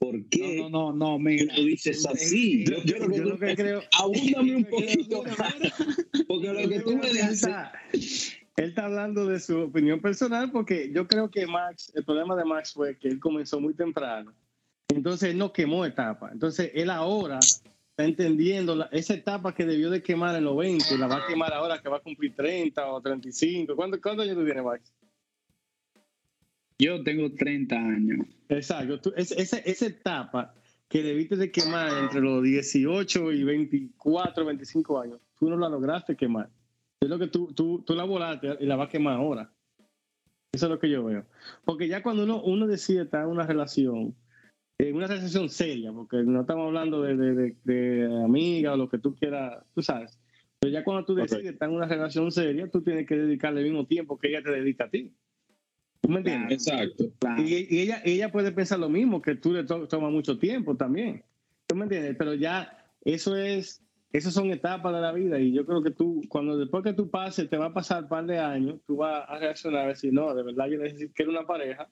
¿Por 0.00 0.24
qué? 0.30 0.56
No, 0.62 0.70
no, 0.70 0.92
no, 0.94 1.18
mira. 1.18 1.54
Tú 1.54 1.62
dices 1.62 2.06
así. 2.06 2.64
Yo, 2.64 2.78
yo, 2.84 2.96
yo, 2.96 3.12
yo 3.12 3.24
lo 3.24 3.38
que 3.38 3.54
creo. 3.54 3.82
Abúndame 3.98 4.56
un 4.56 4.64
poquito. 4.70 5.22
porque 6.26 6.52
lo 6.54 6.68
que 6.68 6.80
tú 6.80 6.96
me 6.96 7.10
dices. 7.10 8.36
Él 8.56 8.70
está 8.70 8.86
hablando 8.86 9.26
de 9.26 9.38
su 9.38 9.58
opinión 9.58 10.00
personal 10.00 10.50
porque 10.50 10.90
yo 10.92 11.06
creo 11.06 11.30
que 11.30 11.46
Max, 11.46 11.92
el 11.94 12.04
problema 12.04 12.34
de 12.34 12.46
Max 12.46 12.72
fue 12.72 12.96
que 12.96 13.08
él 13.08 13.20
comenzó 13.20 13.60
muy 13.60 13.74
temprano. 13.74 14.32
Entonces 14.88 15.30
él 15.30 15.38
no 15.38 15.52
quemó 15.52 15.84
etapa. 15.84 16.30
Entonces 16.32 16.70
él 16.74 16.88
ahora 16.88 17.38
está 17.38 18.04
entendiendo 18.04 18.74
la, 18.74 18.86
esa 18.92 19.12
etapa 19.12 19.54
que 19.54 19.66
debió 19.66 19.90
de 19.90 20.02
quemar 20.02 20.34
en 20.34 20.44
los 20.44 20.56
20, 20.56 20.96
la 20.96 21.08
va 21.08 21.16
a 21.16 21.26
quemar 21.26 21.52
ahora 21.52 21.80
que 21.80 21.90
va 21.90 21.98
a 21.98 22.00
cumplir 22.00 22.34
30 22.34 22.86
o 22.90 23.02
35. 23.02 23.76
¿Cuántos 23.76 24.00
cuánto 24.00 24.22
años 24.22 24.36
tú 24.36 24.44
tienes, 24.44 24.64
Max? 24.64 24.92
Yo 26.80 27.02
tengo 27.02 27.30
30 27.30 27.76
años. 27.76 28.26
Exacto. 28.48 29.14
esa, 29.14 29.58
esa 29.58 29.86
etapa 29.86 30.54
que 30.88 31.02
debiste 31.02 31.36
de 31.36 31.52
quemar 31.52 31.92
entre 32.02 32.20
los 32.22 32.42
18 32.42 33.32
y 33.32 33.44
24, 33.44 34.44
25 34.46 35.00
años, 35.00 35.20
tú 35.38 35.50
no 35.50 35.58
la 35.58 35.68
lograste 35.68 36.16
quemar. 36.16 36.48
Es 37.00 37.08
lo 37.08 37.18
que 37.18 37.28
tú, 37.28 37.52
tú, 37.54 37.82
tú 37.86 37.94
la 37.94 38.04
volaste 38.04 38.56
y 38.60 38.66
la 38.66 38.76
vas 38.76 38.88
a 38.88 38.90
quemar 38.90 39.18
ahora. 39.18 39.52
Eso 40.52 40.66
es 40.66 40.70
lo 40.70 40.78
que 40.78 40.90
yo 40.90 41.04
veo. 41.04 41.26
Porque 41.64 41.86
ya 41.86 42.02
cuando 42.02 42.24
uno, 42.24 42.42
uno 42.42 42.66
decide 42.66 43.02
estar 43.02 43.24
en 43.24 43.30
una 43.30 43.46
relación, 43.46 44.16
en 44.78 44.96
una 44.96 45.06
relación 45.06 45.50
seria, 45.50 45.92
porque 45.92 46.22
no 46.24 46.40
estamos 46.40 46.66
hablando 46.66 47.02
de, 47.02 47.16
de, 47.16 47.56
de, 47.62 48.22
amiga 48.24 48.72
o 48.72 48.76
lo 48.78 48.88
que 48.88 48.98
tú 48.98 49.14
quieras, 49.14 49.62
tú 49.74 49.82
sabes. 49.82 50.18
Pero 50.58 50.72
ya 50.72 50.82
cuando 50.82 51.04
tú 51.04 51.14
decides 51.14 51.52
estar 51.52 51.68
en 51.68 51.76
una 51.76 51.86
relación 51.86 52.32
seria, 52.32 52.70
tú 52.70 52.82
tienes 52.82 53.06
que 53.06 53.16
dedicarle 53.16 53.60
el 53.60 53.66
mismo 53.66 53.86
tiempo 53.86 54.18
que 54.18 54.28
ella 54.28 54.42
te 54.42 54.50
dedica 54.50 54.84
a 54.84 54.90
ti. 54.90 55.14
¿Tú 56.00 56.08
me 56.08 56.18
entiendes? 56.18 56.66
Exacto. 56.66 57.04
Y, 57.38 57.78
ella, 57.80 58.02
ella 58.04 58.32
puede 58.32 58.52
pensar 58.52 58.78
lo 58.78 58.88
mismo, 58.88 59.20
que 59.20 59.34
tú 59.34 59.52
le 59.52 59.64
tomas 59.64 60.12
mucho 60.12 60.38
tiempo 60.38 60.76
también. 60.76 61.22
¿Tú 61.66 61.76
me 61.76 61.84
entiendes? 61.84 62.16
Pero 62.18 62.34
ya 62.34 62.84
eso 63.04 63.36
es, 63.36 63.82
esas 64.12 64.34
son 64.34 64.50
etapas 64.50 64.94
de 64.94 65.00
la 65.00 65.12
vida 65.12 65.38
y 65.38 65.52
yo 65.52 65.64
creo 65.66 65.82
que 65.82 65.90
tú, 65.90 66.22
cuando 66.28 66.58
después 66.58 66.82
que 66.82 66.92
tú 66.92 67.10
pases, 67.10 67.48
te 67.48 67.56
va 67.56 67.66
a 67.66 67.74
pasar 67.74 68.04
un 68.04 68.08
par 68.08 68.26
de 68.26 68.38
años, 68.38 68.80
tú 68.86 68.96
vas 68.96 69.24
a 69.28 69.38
reaccionar 69.38 69.84
y 69.84 69.88
decir, 69.88 70.12
no, 70.12 70.34
de 70.34 70.42
verdad 70.42 70.66
yo 70.68 70.78
necesito, 70.78 71.12
quiero 71.14 71.30
una 71.30 71.46
pareja. 71.46 71.88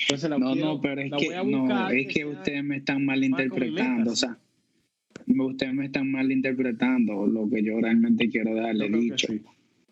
Entonces 0.00 0.28
la 0.28 0.38
no, 0.38 0.54
no, 0.54 0.80
pero 0.80 1.00
es 1.00 1.12
que, 1.12 1.44
no, 1.44 1.88
es 1.90 2.08
que, 2.08 2.24
ustedes 2.26 2.64
me 2.64 2.78
están 2.78 3.04
malinterpretando, 3.04 4.10
o 4.10 4.16
sea, 4.16 4.36
ustedes 5.26 5.72
me 5.72 5.86
están 5.86 6.10
malinterpretando 6.10 7.26
lo 7.26 7.48
que 7.48 7.62
yo 7.62 7.80
realmente 7.80 8.28
quiero 8.28 8.54
darle 8.54 8.88
dicho. 8.88 9.28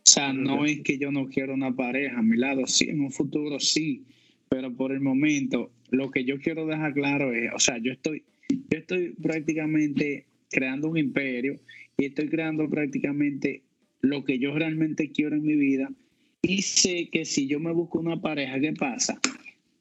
O 0.07 0.11
sea, 0.11 0.33
no 0.33 0.65
es 0.65 0.81
que 0.81 0.99
yo 0.99 1.13
no 1.13 1.29
quiero 1.29 1.55
una 1.55 1.75
pareja 1.75 2.19
a 2.19 2.23
mi 2.23 2.37
lado, 2.37 2.67
sí, 2.67 2.89
en 2.89 3.01
un 3.01 3.13
futuro 3.13 3.61
sí, 3.61 4.03
pero 4.49 4.75
por 4.75 4.93
el 4.93 5.01
momento 5.01 5.71
lo 5.91 6.11
que 6.11 6.25
yo 6.25 6.39
quiero 6.39 6.67
dejar 6.67 6.95
claro 6.95 7.33
es, 7.33 7.53
o 7.55 7.59
sea, 7.59 7.79
yo 7.79 7.93
estoy, 7.93 8.25
yo 8.49 8.79
estoy 8.79 9.11
prácticamente 9.21 10.27
creando 10.51 10.89
un 10.89 10.99
imperio 10.99 11.61
y 11.97 12.07
estoy 12.07 12.29
creando 12.29 12.69
prácticamente 12.69 13.63
lo 14.01 14.25
que 14.25 14.39
yo 14.39 14.55
realmente 14.55 15.11
quiero 15.11 15.37
en 15.37 15.43
mi 15.43 15.55
vida 15.55 15.91
y 16.43 16.63
sé 16.63 17.09
que 17.13 17.25
si 17.25 17.47
yo 17.47 17.61
me 17.61 17.73
busco 17.73 17.99
una 17.99 18.21
pareja, 18.21 18.59
¿qué 18.59 18.73
pasa? 18.73 19.21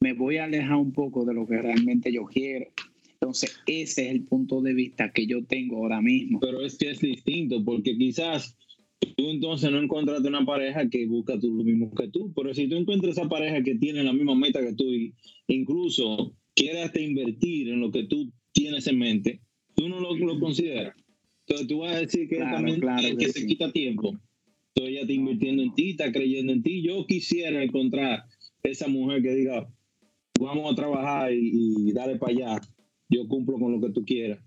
Me 0.00 0.12
voy 0.12 0.36
a 0.36 0.44
alejar 0.44 0.76
un 0.76 0.92
poco 0.92 1.24
de 1.24 1.34
lo 1.34 1.46
que 1.46 1.60
realmente 1.60 2.12
yo 2.12 2.24
quiero. 2.24 2.66
Entonces, 3.14 3.58
ese 3.66 4.06
es 4.06 4.12
el 4.12 4.22
punto 4.22 4.60
de 4.60 4.72
vista 4.72 5.10
que 5.10 5.26
yo 5.26 5.44
tengo 5.44 5.78
ahora 5.78 6.00
mismo. 6.00 6.40
Pero 6.40 6.64
es 6.64 6.76
que 6.76 6.90
es 6.90 7.00
distinto, 7.00 7.62
porque 7.64 7.96
quizás 7.96 8.56
tú 9.06 9.30
entonces 9.30 9.70
no 9.70 9.80
encontraste 9.80 10.28
una 10.28 10.44
pareja 10.44 10.88
que 10.88 11.06
busca 11.06 11.38
tú 11.38 11.52
lo 11.54 11.64
mismo 11.64 11.94
que 11.94 12.08
tú, 12.08 12.32
pero 12.34 12.52
si 12.54 12.68
tú 12.68 12.76
encuentras 12.76 13.16
esa 13.16 13.28
pareja 13.28 13.62
que 13.62 13.76
tiene 13.76 14.02
la 14.04 14.12
misma 14.12 14.34
meta 14.34 14.60
que 14.60 14.74
tú 14.74 14.84
y 14.84 15.14
incluso 15.48 16.36
quiere 16.54 16.82
hasta 16.82 17.00
invertir 17.00 17.70
en 17.70 17.80
lo 17.80 17.90
que 17.90 18.04
tú 18.04 18.30
tienes 18.52 18.86
en 18.86 18.98
mente, 18.98 19.40
tú 19.74 19.88
no 19.88 20.00
lo, 20.00 20.14
lo 20.14 20.38
consideras. 20.38 20.94
Entonces 21.46 21.66
tú 21.66 21.78
vas 21.78 21.96
a 21.96 22.00
decir 22.00 22.28
que 22.28 22.38
también 22.38 22.80
que, 22.80 23.16
que 23.16 23.28
se 23.32 23.46
quita 23.46 23.72
tiempo. 23.72 24.18
Entonces 24.74 24.92
ella 24.92 25.00
está 25.00 25.12
invirtiendo 25.12 25.62
en 25.62 25.74
ti, 25.74 25.90
está 25.90 26.12
creyendo 26.12 26.52
en 26.52 26.62
ti. 26.62 26.82
Yo 26.82 27.06
quisiera 27.06 27.62
encontrar 27.62 28.24
esa 28.62 28.86
mujer 28.86 29.22
que 29.22 29.34
diga, 29.34 29.68
vamos 30.38 30.72
a 30.72 30.76
trabajar 30.76 31.32
y, 31.32 31.88
y 31.88 31.92
dale 31.92 32.16
para 32.16 32.32
allá. 32.32 32.60
Yo 33.08 33.26
cumplo 33.26 33.58
con 33.58 33.72
lo 33.72 33.80
que 33.80 33.92
tú 33.92 34.04
quieras. 34.04 34.38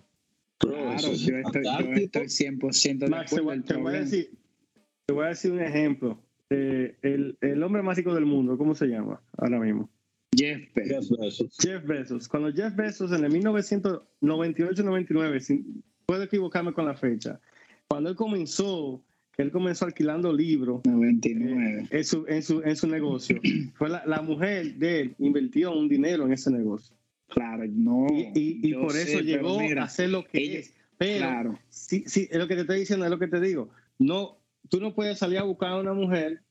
Claro, 0.57 1.13
yo 1.13 1.37
estoy, 1.37 1.63
yo 1.63 1.93
estoy 1.93 2.27
100% 2.27 2.97
de 2.99 3.07
Max, 3.09 3.33
acuerdo. 3.33 3.63
Te, 3.63 3.75
voy 3.75 3.95
a 3.95 3.99
decir, 3.99 4.29
te 5.05 5.13
voy 5.13 5.25
a 5.25 5.29
decir 5.29 5.51
un 5.51 5.61
ejemplo. 5.61 6.19
Eh, 6.49 6.97
el, 7.01 7.37
el, 7.41 7.63
hombre 7.63 7.81
más 7.81 7.97
rico 7.97 8.13
del 8.13 8.25
mundo, 8.25 8.57
¿cómo 8.57 8.75
se 8.75 8.87
llama 8.87 9.21
ahora 9.37 9.59
mismo? 9.59 9.89
Jeff 10.35 10.61
Bezos. 10.73 11.45
Jeff 11.59 11.85
Bezos. 11.85 12.27
Cuando 12.27 12.51
Jeff 12.51 12.75
Bezos 12.75 13.11
en 13.11 13.23
el 13.23 13.31
1998-99, 13.43 15.63
puedo 16.05 16.23
equivocarme 16.23 16.73
con 16.73 16.85
la 16.85 16.95
fecha, 16.95 17.39
cuando 17.87 18.09
él 18.09 18.15
comenzó, 18.15 19.03
que 19.35 19.43
él 19.43 19.51
comenzó 19.51 19.85
alquilando 19.85 20.33
libros 20.33 20.81
99. 20.85 21.81
Eh, 21.81 21.87
en, 21.89 22.03
su, 22.03 22.25
en, 22.27 22.43
su, 22.43 22.61
en 22.63 22.75
su 22.75 22.87
negocio, 22.87 23.39
fue 23.75 23.89
la, 23.89 24.03
la 24.05 24.21
mujer 24.21 24.75
de 24.75 25.01
él 25.01 25.15
invirtió 25.19 25.75
un 25.75 25.87
dinero 25.87 26.25
en 26.25 26.33
ese 26.33 26.51
negocio. 26.51 26.95
Claro, 27.29 27.63
no. 27.67 28.07
Y, 28.11 28.59
y, 28.61 28.73
por 28.73 28.95
eso 28.95 29.19
llegó 29.19 29.59
a 29.59 29.83
hacer 29.83 30.09
lo 30.09 30.25
que 30.25 30.59
es. 30.59 30.73
Pero, 30.97 31.25
claro. 31.25 31.59
sí, 31.69 32.03
sí, 32.05 32.27
es 32.29 32.37
lo 32.37 32.47
que 32.47 32.55
te 32.55 32.61
estoy 32.61 32.79
diciendo, 32.79 33.05
es 33.05 33.11
lo 33.11 33.17
que 33.17 33.27
te 33.27 33.41
digo. 33.41 33.69
No, 33.97 34.37
tú 34.69 34.79
no 34.79 34.93
puedes 34.93 35.19
salir 35.19 35.37
a 35.39 35.43
buscar 35.43 35.71
a 35.71 35.79
una 35.79 35.93
mujer 35.93 36.41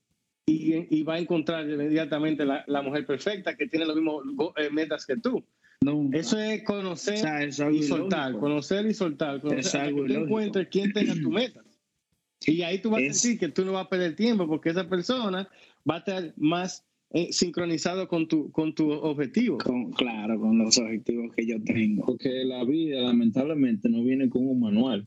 y, 0.46 0.98
y 0.98 1.02
va 1.02 1.14
a 1.14 1.18
encontrar 1.18 1.68
inmediatamente 1.68 2.44
la, 2.44 2.64
la, 2.66 2.82
mujer 2.82 3.06
perfecta 3.06 3.56
que 3.56 3.68
tiene 3.68 3.86
los 3.86 3.96
mismos 3.96 4.24
eh, 4.56 4.70
metas 4.70 5.06
que 5.06 5.16
tú. 5.16 5.44
Nunca. 5.84 6.18
Eso 6.18 6.38
es 6.38 6.62
conocer 6.62 7.14
o 7.14 7.18
sea, 7.18 7.42
es 7.42 7.58
y 7.58 7.82
soltar, 7.82 8.38
conocer 8.38 8.86
y 8.86 8.94
soltar. 8.94 9.40
Conocer, 9.40 9.58
es 9.58 9.74
algo 9.74 10.04
que 10.04 10.14
tú 10.14 10.20
encuentres 10.20 10.68
quién 10.68 10.92
tenga 10.92 11.14
tu 11.14 11.30
metas. 11.30 11.64
Y 12.46 12.62
ahí 12.62 12.80
tú 12.80 12.90
vas 12.90 13.02
es... 13.02 13.08
a 13.08 13.12
decir 13.12 13.38
que 13.38 13.48
tú 13.48 13.64
no 13.64 13.72
vas 13.72 13.86
a 13.86 13.88
perder 13.88 14.16
tiempo 14.16 14.46
porque 14.46 14.70
esa 14.70 14.88
persona 14.88 15.48
va 15.88 15.96
a 15.96 15.98
estar 15.98 16.34
más 16.36 16.84
eh, 17.14 17.32
sincronizado 17.32 18.08
con 18.08 18.26
tu, 18.26 18.50
con 18.52 18.74
tu 18.74 18.90
objetivo. 18.90 19.58
Con, 19.58 19.92
claro, 19.92 20.40
con 20.40 20.58
los 20.58 20.78
objetivos 20.78 21.34
que 21.34 21.46
yo 21.46 21.62
tengo. 21.62 22.06
Porque 22.06 22.44
la 22.44 22.64
vida 22.64 23.00
lamentablemente 23.02 23.88
no 23.88 24.02
viene 24.02 24.30
con 24.30 24.46
un 24.48 24.60
manual. 24.60 25.06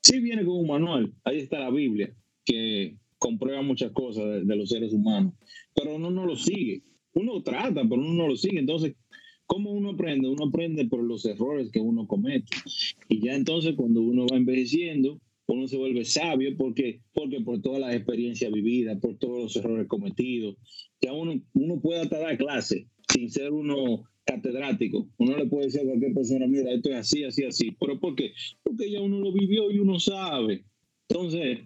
Sí 0.00 0.18
viene 0.20 0.44
con 0.44 0.56
un 0.56 0.66
manual. 0.66 1.12
Ahí 1.24 1.38
está 1.38 1.60
la 1.60 1.70
Biblia, 1.70 2.14
que 2.44 2.96
comprueba 3.18 3.62
muchas 3.62 3.92
cosas 3.92 4.24
de, 4.24 4.44
de 4.44 4.56
los 4.56 4.68
seres 4.68 4.92
humanos, 4.92 5.34
pero 5.74 5.94
uno 5.94 6.10
no 6.10 6.26
lo 6.26 6.36
sigue. 6.36 6.82
Uno 7.14 7.42
trata, 7.42 7.82
pero 7.82 8.00
uno 8.00 8.14
no 8.14 8.28
lo 8.28 8.36
sigue. 8.36 8.58
Entonces, 8.58 8.94
¿cómo 9.46 9.70
uno 9.70 9.90
aprende? 9.90 10.28
Uno 10.28 10.46
aprende 10.46 10.86
por 10.86 11.02
los 11.02 11.24
errores 11.26 11.70
que 11.70 11.80
uno 11.80 12.06
comete. 12.06 12.56
Y 13.08 13.20
ya 13.20 13.34
entonces 13.34 13.74
cuando 13.76 14.00
uno 14.02 14.26
va 14.26 14.36
envejeciendo, 14.36 15.20
uno 15.46 15.68
se 15.68 15.76
vuelve 15.76 16.04
sabio 16.04 16.56
porque, 16.56 17.00
porque 17.12 17.40
por 17.40 17.60
todas 17.60 17.80
las 17.80 17.94
experiencias 17.94 18.50
vividas, 18.50 18.98
por 19.00 19.16
todos 19.18 19.42
los 19.42 19.56
errores 19.56 19.86
cometidos, 19.86 20.56
ya 21.00 21.12
uno, 21.12 21.40
uno 21.52 21.80
puede 21.80 22.00
hasta 22.00 22.18
dar 22.18 22.38
clase 22.38 22.88
sin 23.12 23.30
ser 23.30 23.52
uno 23.52 24.04
catedrático. 24.24 25.08
Uno 25.18 25.36
le 25.36 25.46
puede 25.46 25.66
decir 25.66 25.82
a 25.82 25.84
cualquier 25.84 26.14
persona, 26.14 26.46
mira, 26.46 26.72
esto 26.72 26.90
es 26.90 26.96
así, 26.96 27.24
así, 27.24 27.44
así. 27.44 27.76
¿Pero 27.78 28.00
por 28.00 28.14
qué? 28.14 28.32
Porque 28.62 28.90
ya 28.90 29.00
uno 29.00 29.18
lo 29.18 29.32
vivió 29.32 29.70
y 29.70 29.78
uno 29.78 29.98
sabe. 29.98 30.64
Entonces, 31.08 31.58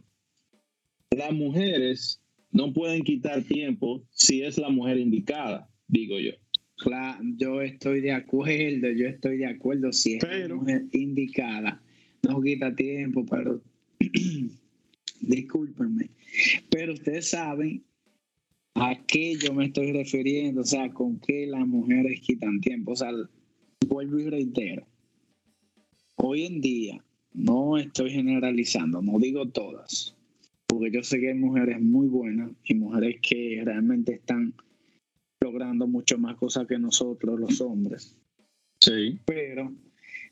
las 1.16 1.32
mujeres 1.32 2.20
no 2.52 2.72
pueden 2.72 3.02
quitar 3.02 3.42
tiempo 3.42 4.04
si 4.10 4.42
es 4.42 4.58
la 4.58 4.68
mujer 4.68 4.98
indicada, 4.98 5.68
digo 5.88 6.18
yo. 6.18 6.32
Claro, 6.76 7.24
yo 7.38 7.62
estoy 7.62 8.02
de 8.02 8.12
acuerdo, 8.12 8.90
yo 8.92 9.06
estoy 9.06 9.38
de 9.38 9.46
acuerdo 9.46 9.92
si 9.92 10.14
es 10.14 10.24
pero, 10.24 10.48
la 10.48 10.54
mujer 10.56 10.84
indicada. 10.92 11.82
No 12.22 12.42
quita 12.42 12.74
tiempo, 12.74 13.24
pero 13.24 13.62
discúlpenme. 15.20 16.10
Pero 16.68 16.92
ustedes 16.92 17.30
saben 17.30 17.82
a 18.74 18.94
qué 19.06 19.36
yo 19.36 19.54
me 19.54 19.66
estoy 19.66 19.92
refiriendo, 19.92 20.60
o 20.60 20.64
sea, 20.64 20.90
con 20.90 21.18
qué 21.20 21.46
las 21.46 21.66
mujeres 21.66 22.20
quitan 22.20 22.60
tiempo. 22.60 22.92
O 22.92 22.96
sea, 22.96 23.10
vuelvo 23.88 24.18
y 24.18 24.28
reitero. 24.28 24.86
Hoy 26.16 26.44
en 26.44 26.60
día, 26.60 27.02
no 27.32 27.78
estoy 27.78 28.10
generalizando, 28.10 29.00
no 29.00 29.18
digo 29.18 29.48
todas, 29.48 30.15
porque 30.66 30.90
yo 30.90 31.02
sé 31.02 31.20
que 31.20 31.28
hay 31.28 31.38
mujeres 31.38 31.80
muy 31.80 32.08
buenas 32.08 32.50
y 32.64 32.74
mujeres 32.74 33.16
que 33.22 33.62
realmente 33.64 34.14
están 34.14 34.54
logrando 35.40 35.86
mucho 35.86 36.18
más 36.18 36.36
cosas 36.36 36.66
que 36.66 36.78
nosotros 36.78 37.38
los 37.38 37.60
hombres. 37.60 38.16
Sí. 38.80 39.18
Pero 39.24 39.72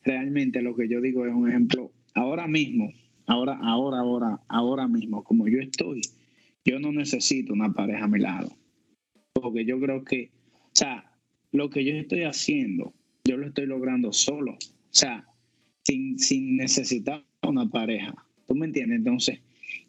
realmente 0.02 0.62
lo 0.62 0.74
que 0.74 0.88
yo 0.88 1.00
digo 1.00 1.26
es 1.26 1.34
un 1.34 1.48
ejemplo. 1.48 1.92
Ahora 2.14 2.46
mismo, 2.46 2.92
ahora, 3.26 3.58
ahora, 3.62 4.00
ahora, 4.00 4.40
ahora 4.48 4.88
mismo, 4.88 5.24
como 5.24 5.48
yo 5.48 5.58
estoy, 5.60 6.00
yo 6.64 6.78
no 6.78 6.92
necesito 6.92 7.52
una 7.52 7.72
pareja 7.72 8.04
a 8.04 8.08
mi 8.08 8.20
lado. 8.20 8.56
Porque 9.32 9.64
yo 9.64 9.80
creo 9.80 10.04
que, 10.04 10.30
o 10.52 10.70
sea, 10.72 11.10
lo 11.52 11.70
que 11.70 11.84
yo 11.84 11.94
estoy 11.94 12.22
haciendo, 12.22 12.92
yo 13.24 13.36
lo 13.36 13.46
estoy 13.46 13.66
logrando 13.66 14.12
solo. 14.12 14.52
O 14.52 14.96
sea, 14.96 15.26
sin, 15.84 16.18
sin 16.18 16.56
necesitar 16.56 17.24
una 17.42 17.68
pareja. 17.68 18.14
¿Tú 18.46 18.54
me 18.54 18.66
entiendes? 18.66 18.98
Entonces, 18.98 19.40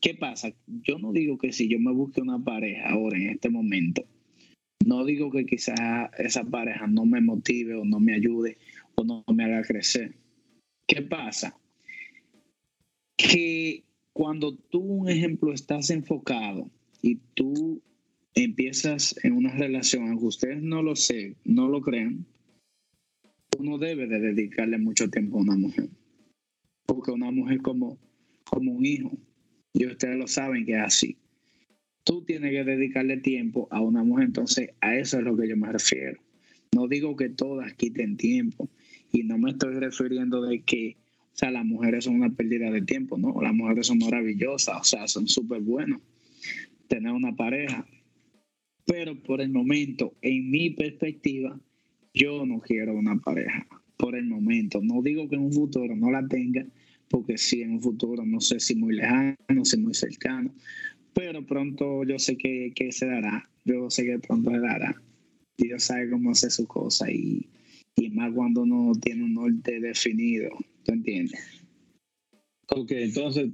¿qué 0.05 0.13
pasa? 0.13 0.53
Yo 0.67 0.99
no 0.99 1.11
digo 1.11 1.39
que 1.39 1.51
si 1.51 1.67
yo 1.67 1.79
me 1.79 1.91
busque 1.91 2.21
una 2.21 2.37
pareja 2.37 2.89
ahora 2.89 3.17
en 3.17 3.31
este 3.31 3.49
momento, 3.49 4.05
no 4.85 5.03
digo 5.03 5.31
que 5.31 5.47
quizás 5.47 6.11
esa 6.19 6.43
pareja 6.43 6.85
no 6.85 7.07
me 7.07 7.21
motive 7.21 7.73
o 7.73 7.85
no 7.85 7.99
me 7.99 8.13
ayude 8.13 8.59
o 8.93 9.03
no 9.03 9.23
me 9.33 9.45
haga 9.45 9.63
crecer. 9.63 10.13
¿Qué 10.87 11.01
pasa? 11.01 11.59
Que 13.17 13.83
cuando 14.13 14.55
tú, 14.55 14.81
un 14.81 15.09
ejemplo, 15.09 15.51
estás 15.51 15.89
enfocado 15.89 16.69
y 17.01 17.15
tú 17.33 17.81
empiezas 18.35 19.15
en 19.23 19.33
una 19.33 19.55
relación, 19.55 20.07
aunque 20.07 20.25
ustedes 20.25 20.61
no 20.61 20.83
lo 20.83 20.95
sé, 20.95 21.35
no 21.45 21.67
lo 21.67 21.81
crean, 21.81 22.27
uno 23.57 23.79
debe 23.79 24.05
de 24.05 24.19
dedicarle 24.19 24.77
mucho 24.77 25.09
tiempo 25.09 25.39
a 25.39 25.41
una 25.41 25.57
mujer. 25.57 25.89
Porque 26.85 27.09
una 27.09 27.31
mujer 27.31 27.63
como, 27.63 27.97
como 28.43 28.71
un 28.71 28.85
hijo, 28.85 29.17
y 29.75 29.85
ustedes 29.85 30.17
lo 30.17 30.27
saben 30.27 30.65
que 30.65 30.73
es 30.73 30.81
así. 30.81 31.17
Tú 32.03 32.23
tienes 32.23 32.51
que 32.51 32.63
dedicarle 32.63 33.17
tiempo 33.17 33.67
a 33.71 33.81
una 33.81 34.03
mujer, 34.03 34.27
entonces 34.27 34.69
a 34.79 34.95
eso 34.95 35.19
es 35.19 35.23
lo 35.23 35.35
que 35.35 35.49
yo 35.49 35.57
me 35.57 35.71
refiero. 35.71 36.19
No 36.73 36.87
digo 36.87 37.15
que 37.15 37.29
todas 37.29 37.73
quiten 37.73 38.15
tiempo 38.15 38.69
y 39.11 39.23
no 39.23 39.37
me 39.37 39.51
estoy 39.51 39.75
refiriendo 39.75 40.41
de 40.41 40.61
que, 40.61 40.97
o 41.19 41.37
sea, 41.37 41.51
las 41.51 41.65
mujeres 41.65 42.05
son 42.05 42.15
una 42.15 42.29
pérdida 42.29 42.71
de 42.71 42.81
tiempo, 42.81 43.17
¿no? 43.17 43.35
Las 43.41 43.53
mujeres 43.53 43.87
son 43.87 43.97
maravillosas, 43.97 44.79
o 44.79 44.83
sea, 44.83 45.07
son 45.07 45.27
súper 45.27 45.61
buenas 45.61 45.99
tener 46.87 47.11
una 47.11 47.35
pareja. 47.35 47.85
Pero 48.85 49.21
por 49.21 49.41
el 49.41 49.49
momento, 49.49 50.13
en 50.21 50.49
mi 50.49 50.69
perspectiva, 50.69 51.59
yo 52.13 52.45
no 52.45 52.61
quiero 52.61 52.93
una 52.93 53.17
pareja. 53.17 53.67
Por 53.97 54.15
el 54.15 54.25
momento. 54.25 54.81
No 54.81 55.01
digo 55.01 55.27
que 55.29 55.35
en 55.35 55.43
un 55.43 55.53
futuro 55.53 55.95
no 55.95 56.11
la 56.11 56.27
tenga, 56.27 56.65
porque 57.09 57.37
sí, 57.37 57.61
en 57.61 57.71
un 57.71 57.81
futuro 57.81 58.25
no 58.25 58.39
sé 58.41 58.59
si 58.59 58.75
muy 58.75 58.95
lejano, 58.95 59.63
si 59.63 59.77
muy 59.77 59.93
cercano. 59.93 60.53
Pero 61.13 61.45
pronto 61.45 62.03
yo 62.03 62.19
sé 62.19 62.37
que, 62.37 62.71
que 62.75 62.91
se 62.91 63.05
dará. 63.05 63.49
Yo 63.63 63.89
sé 63.89 64.05
que 64.05 64.19
pronto 64.19 64.51
se 64.51 64.59
dará. 64.59 65.01
Dios 65.57 65.83
sabe 65.83 66.09
cómo 66.09 66.31
hacer 66.31 66.51
su 66.51 66.67
cosa 66.67 67.09
y, 67.09 67.47
y 67.95 68.09
más 68.09 68.33
cuando 68.33 68.63
uno 68.63 68.91
tiene 69.01 69.23
un 69.23 69.33
norte 69.33 69.79
definido. 69.79 70.49
¿Tú 70.83 70.91
entiendes? 70.91 71.39
Ok, 72.67 72.91
entonces 72.91 73.51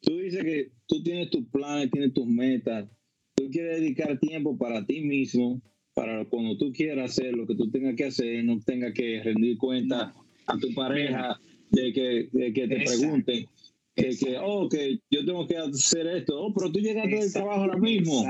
tú 0.00 0.18
dices 0.18 0.44
que 0.44 0.70
tú 0.86 1.02
tienes 1.02 1.30
tus 1.30 1.46
planes, 1.46 1.90
tienes 1.90 2.14
tus 2.14 2.26
metas, 2.26 2.88
tú 3.34 3.50
quieres 3.50 3.80
dedicar 3.80 4.18
tiempo 4.18 4.56
para 4.56 4.86
ti 4.86 5.00
mismo, 5.00 5.60
para 5.94 6.24
cuando 6.26 6.56
tú 6.56 6.72
quieras 6.72 7.10
hacer 7.10 7.34
lo 7.34 7.46
que 7.46 7.54
tú 7.54 7.70
tengas 7.70 7.96
que 7.96 8.04
hacer, 8.04 8.44
no 8.44 8.60
tengas 8.60 8.92
que 8.92 9.22
rendir 9.22 9.58
cuenta 9.58 10.14
a 10.46 10.58
tu 10.58 10.72
pareja 10.74 11.40
de 11.70 11.92
que, 11.92 12.28
de 12.32 12.52
que 12.52 12.68
te 12.68 12.76
pregunten. 12.80 13.46
Que, 13.96 14.16
que, 14.16 14.38
oh, 14.38 14.68
que 14.68 15.00
yo 15.10 15.24
tengo 15.24 15.46
que 15.46 15.56
hacer 15.56 16.06
esto, 16.06 16.40
oh, 16.40 16.54
pero 16.54 16.70
tú 16.72 16.78
llegaste 16.78 17.16
del 17.16 17.32
trabajo 17.32 17.62
ahora 17.62 17.76
mismo. 17.76 18.24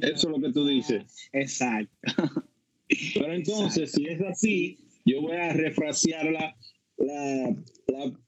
Eso 0.00 0.12
es 0.14 0.24
lo 0.24 0.40
que 0.40 0.52
tú 0.52 0.66
dices. 0.66 1.28
Exacto. 1.32 1.94
Pero 3.14 3.32
entonces, 3.34 3.92
si 3.92 4.06
es 4.06 4.20
así, 4.22 4.78
yo 5.04 5.20
voy 5.20 5.36
a 5.36 5.52
refrasear 5.52 6.26
la, 6.30 6.56
la, 6.96 7.56
la, 7.88 8.20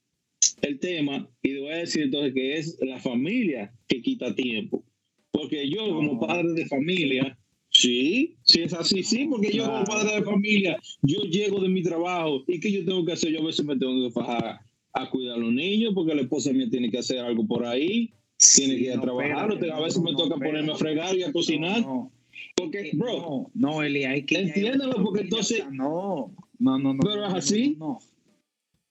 el 0.63 0.79
tema 0.81 1.29
y 1.43 1.59
voy 1.59 1.73
a 1.73 1.77
decir 1.77 2.03
entonces 2.03 2.35
que 2.35 2.59
es 2.59 2.79
la 2.81 2.99
familia 2.99 3.73
que 3.89 4.03
quita 4.03 4.35
tiempo. 4.35 4.85
Porque 5.31 5.69
yo 5.69 5.89
como 5.89 6.19
padre 6.19 6.53
de 6.53 6.67
familia, 6.67 7.39
sí, 7.81 8.37
sí 8.43 8.63
es 8.63 8.73
así, 8.73 9.03
sí, 9.03 9.27
porque 9.27 9.53
yo 9.53 9.67
como 9.67 9.85
padre 9.85 10.17
de 10.17 10.23
familia, 10.23 10.79
yo 11.03 11.23
llego 11.23 11.61
de 11.61 11.69
mi 11.69 11.83
trabajo 11.83 12.45
y 12.47 12.61
¿qué 12.61 12.73
yo 12.73 12.85
tengo 12.85 13.05
que 13.05 13.13
hacer? 13.13 13.33
Yo 13.33 13.41
a 13.41 13.47
veces 13.47 13.65
me 13.65 13.77
tengo 13.77 14.07
que 14.07 14.13
fajar 14.13 14.61
a 14.93 15.11
cuidar 15.11 15.37
a 15.37 15.39
los 15.39 15.53
niños 15.53 15.93
porque 15.95 16.15
la 16.15 16.23
esposa 16.23 16.53
mía 16.53 16.69
tiene 16.71 16.91
que 16.91 16.99
hacer 16.99 17.19
algo 17.19 17.47
por 17.47 17.65
ahí, 17.67 18.13
tiene 18.55 18.77
que 18.77 18.85
ir 18.85 18.93
a 18.93 19.01
trabajar, 19.01 19.51
a 19.53 19.81
veces 19.81 20.03
me 20.03 20.13
toca 20.15 20.37
ponerme 20.37 20.73
a 20.73 20.77
fregar 20.77 21.17
y 21.17 21.23
a 21.23 21.33
cocinar. 21.33 21.85
Porque, 22.55 22.91
bro, 22.95 23.51
no, 23.55 23.83
Eli, 23.83 24.05
hay 24.05 24.23
que. 24.25 24.39
Entiéndelo, 24.39 25.03
porque 25.05 25.23
entonces. 25.23 25.65
No, 25.71 26.35
no, 26.59 26.79
no, 26.79 26.95
no. 26.95 27.01
Pero 27.01 27.27
es 27.27 27.35
así. 27.35 27.77
No, 27.79 27.99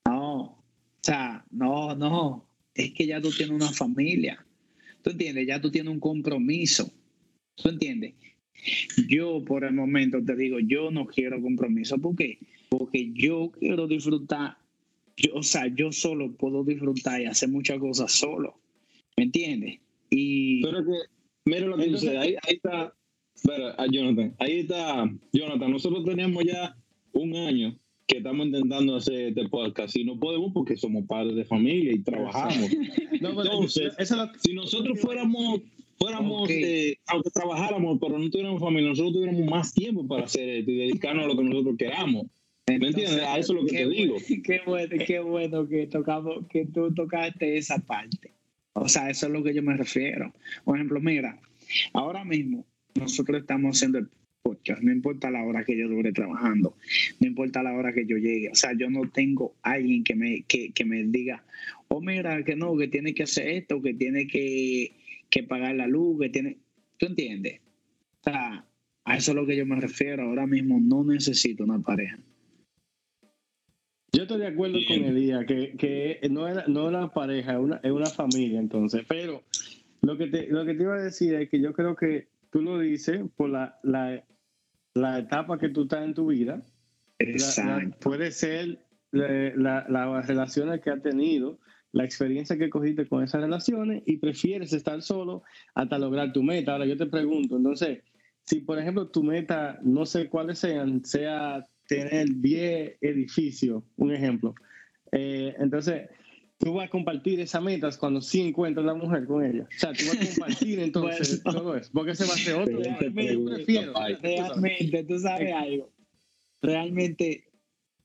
no. 0.06 0.40
O 0.42 0.64
sea, 1.02 1.44
no, 1.50 1.94
no. 1.96 2.48
Es 2.74 2.92
que 2.92 3.06
ya 3.06 3.20
tú 3.20 3.30
tienes 3.30 3.54
una 3.54 3.72
familia. 3.72 4.44
¿Tú 5.02 5.10
entiendes? 5.10 5.46
Ya 5.46 5.60
tú 5.60 5.70
tienes 5.70 5.92
un 5.92 6.00
compromiso. 6.00 6.92
¿Tú 7.56 7.68
entiendes? 7.68 8.14
Yo, 9.08 9.44
por 9.44 9.64
el 9.64 9.74
momento, 9.74 10.22
te 10.24 10.36
digo, 10.36 10.58
yo 10.60 10.90
no 10.90 11.06
quiero 11.06 11.40
compromiso. 11.40 11.98
¿Por 11.98 12.16
qué? 12.16 12.38
Porque 12.68 13.12
yo 13.12 13.52
quiero 13.58 13.86
disfrutar. 13.86 14.56
Yo, 15.16 15.34
o 15.34 15.42
sea, 15.42 15.66
yo 15.68 15.92
solo 15.92 16.32
puedo 16.32 16.64
disfrutar 16.64 17.20
y 17.20 17.26
hacer 17.26 17.48
muchas 17.48 17.78
cosas 17.78 18.12
solo. 18.12 18.54
¿Me 19.16 19.24
entiendes? 19.24 19.80
Y. 20.10 20.62
Pero 20.62 20.84
que, 20.84 20.92
mira 21.44 21.66
lo 21.66 21.76
que 21.76 21.86
dice, 21.86 22.18
ahí, 22.18 22.36
ahí 22.42 22.54
está 22.56 22.92
Espera, 23.36 23.74
ah, 23.76 23.86
Jonathan, 23.90 24.34
ahí 24.38 24.60
está, 24.60 25.10
Jonathan, 25.30 25.70
nosotros 25.70 26.06
tenemos 26.06 26.42
ya 26.42 26.74
un 27.12 27.36
año 27.36 27.78
que 28.06 28.18
estamos 28.18 28.46
intentando 28.46 28.96
hacer 28.96 29.28
este 29.28 29.46
podcast 29.50 29.94
y 29.94 30.04
no 30.04 30.18
podemos 30.18 30.52
porque 30.54 30.76
somos 30.78 31.04
padres 31.06 31.36
de 31.36 31.44
familia 31.44 31.92
y 31.92 32.02
trabajamos. 32.02 32.70
Entonces, 33.12 33.92
si 34.42 34.54
nosotros 34.54 34.98
fuéramos, 35.00 35.60
fuéramos 35.98 36.48
eh, 36.50 36.98
aunque 37.06 37.30
trabajáramos, 37.30 37.98
pero 38.00 38.18
no 38.18 38.30
tuviéramos 38.30 38.60
familia, 38.60 38.90
nosotros 38.90 39.14
tuviéramos 39.14 39.46
más 39.46 39.72
tiempo 39.72 40.06
para 40.06 40.24
hacer 40.24 40.48
esto 40.48 40.70
y 40.70 40.76
dedicarnos 40.76 41.24
a 41.24 41.28
lo 41.28 41.36
que 41.36 41.44
nosotros 41.44 41.76
queramos. 41.78 42.26
¿Me 42.68 42.74
entiendes? 42.74 43.22
A 43.22 43.38
eso 43.38 43.54
es 43.54 43.62
lo 43.62 43.66
que 43.66 43.76
te 43.76 43.88
digo. 43.88 44.16
Qué 44.44 44.60
bueno, 44.66 44.96
qué 45.06 45.20
bueno 45.20 45.68
que, 45.68 45.86
tocamos, 45.86 46.46
que 46.48 46.66
tú 46.66 46.92
tocaste 46.92 47.56
esa 47.56 47.78
parte. 47.78 48.32
O 48.72 48.88
sea, 48.88 49.08
eso 49.08 49.26
es 49.26 49.32
lo 49.32 49.42
que 49.44 49.54
yo 49.54 49.62
me 49.62 49.76
refiero. 49.76 50.32
Por 50.64 50.76
ejemplo, 50.76 51.00
mira, 51.00 51.40
ahora 51.92 52.24
mismo 52.24 52.66
nosotros 52.96 53.40
estamos 53.40 53.76
haciendo 53.76 53.98
el 53.98 54.08
podcast, 54.42 54.82
no 54.82 54.92
importa 54.92 55.30
la 55.30 55.44
hora 55.44 55.64
que 55.64 55.76
yo 55.76 55.88
dure 55.88 56.12
trabajando, 56.12 56.76
no 57.20 57.26
importa 57.26 57.62
la 57.62 57.72
hora 57.72 57.92
que 57.92 58.06
yo 58.06 58.16
llegue, 58.16 58.50
o 58.50 58.54
sea, 58.54 58.72
yo 58.78 58.88
no 58.88 59.10
tengo 59.10 59.54
alguien 59.62 60.04
que 60.04 60.14
me, 60.14 60.42
que, 60.42 60.84
me 60.84 61.02
diga, 61.04 61.44
oh, 61.88 62.00
mira, 62.00 62.44
que 62.44 62.54
no, 62.54 62.76
que 62.76 62.86
tiene 62.86 63.12
que 63.12 63.24
hacer 63.24 63.48
esto, 63.48 63.82
que 63.82 63.94
tiene 63.94 64.26
que, 64.26 64.92
que 65.36 65.42
pagar 65.42 65.74
la 65.74 65.86
luz, 65.86 66.18
que 66.18 66.30
tiene, 66.30 66.58
¿tú 66.96 67.06
entiendes? 67.06 67.60
O 68.20 68.30
sea, 68.30 68.66
a 69.04 69.16
eso 69.16 69.32
es 69.32 69.34
lo 69.36 69.46
que 69.46 69.54
yo 69.54 69.66
me 69.66 69.78
refiero, 69.78 70.22
ahora 70.22 70.46
mismo 70.46 70.80
no 70.80 71.04
necesito 71.04 71.64
una 71.64 71.78
pareja. 71.78 72.18
Yo 74.12 74.22
estoy 74.22 74.38
de 74.38 74.46
acuerdo 74.46 74.78
con 74.88 75.04
Elías, 75.04 75.44
que, 75.44 75.76
que 75.76 76.26
no, 76.30 76.48
era, 76.48 76.64
no 76.68 76.86
una 76.86 77.12
pareja, 77.12 77.52
es 77.52 77.58
una, 77.58 77.80
es 77.82 77.90
una 77.90 78.06
familia 78.06 78.58
entonces, 78.58 79.04
pero 79.06 79.42
lo 80.00 80.16
que, 80.16 80.28
te, 80.28 80.46
lo 80.48 80.64
que 80.64 80.72
te 80.72 80.82
iba 80.84 80.94
a 80.94 81.02
decir 81.02 81.34
es 81.34 81.50
que 81.50 81.60
yo 81.60 81.74
creo 81.74 81.94
que 81.96 82.28
tú 82.50 82.62
lo 82.62 82.78
dices 82.78 83.20
por 83.36 83.50
la, 83.50 83.78
la, 83.82 85.18
etapa 85.18 85.58
que 85.58 85.68
tú 85.68 85.82
estás 85.82 86.02
en 86.02 86.14
tu 86.14 86.28
vida. 86.28 86.62
Exacto. 87.18 87.98
puede 88.00 88.30
ser 88.30 88.78
las 89.10 90.26
relaciones 90.26 90.80
que 90.80 90.90
has 90.90 91.02
tenido, 91.02 91.58
la 91.96 92.04
experiencia 92.04 92.58
que 92.58 92.68
cogiste 92.68 93.08
con 93.08 93.24
esas 93.24 93.40
relaciones 93.40 94.02
y 94.04 94.18
prefieres 94.18 94.74
estar 94.74 95.00
solo 95.00 95.44
hasta 95.74 95.98
lograr 95.98 96.30
tu 96.30 96.42
meta. 96.42 96.72
Ahora 96.72 96.84
yo 96.84 96.94
te 96.94 97.06
pregunto, 97.06 97.56
entonces, 97.56 98.00
si 98.44 98.60
por 98.60 98.78
ejemplo 98.78 99.08
tu 99.08 99.22
meta, 99.22 99.78
no 99.82 100.04
sé 100.04 100.28
cuáles 100.28 100.58
sean, 100.58 101.02
sea 101.06 101.66
tener 101.88 102.26
10 102.34 102.98
edificios, 103.00 103.82
un 103.96 104.12
ejemplo, 104.12 104.54
eh, 105.10 105.54
entonces 105.58 106.10
tú 106.58 106.74
vas 106.74 106.88
a 106.88 106.90
compartir 106.90 107.40
esas 107.40 107.62
metas 107.62 107.96
cuando 107.96 108.20
sí 108.20 108.42
encuentras 108.42 108.84
la 108.84 108.94
mujer 108.94 109.24
con 109.24 109.42
ella. 109.42 109.62
O 109.62 109.78
sea, 109.78 109.94
tú 109.94 110.04
vas 110.06 110.16
a 110.16 110.26
compartir 110.34 110.80
entonces 110.80 111.42
todo 111.42 111.76
eso. 111.76 111.90
Porque 111.94 112.10
ese 112.10 112.26
va 112.26 112.34
a 112.34 112.36
ser 112.36 112.54
otro. 112.56 112.78
Realmente, 112.78 113.88
realmente, 114.22 115.02
tú 115.04 115.18
sabes 115.18 115.50
algo. 115.50 115.90
Realmente, 116.60 117.48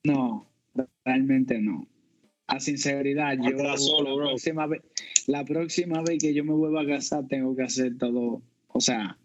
no. 0.05 0.47
Realmente 1.03 1.59
no. 1.59 1.90
A 2.51 2.59
sinceridad, 2.59 3.37
yo 3.41 3.77
solo, 3.77 4.17
la, 4.17 4.25
próxima 4.25 4.67
vez, 4.67 4.81
la 5.27 5.45
próxima 5.45 6.01
vez 6.01 6.19
que 6.19 6.33
yo 6.33 6.43
me 6.43 6.53
vuelva 6.53 6.81
a 6.81 6.85
casar, 6.85 7.25
tengo 7.27 7.55
que 7.55 7.63
hacer 7.63 7.97
todo, 7.97 8.41
o 8.67 8.81
sea, 8.81 9.17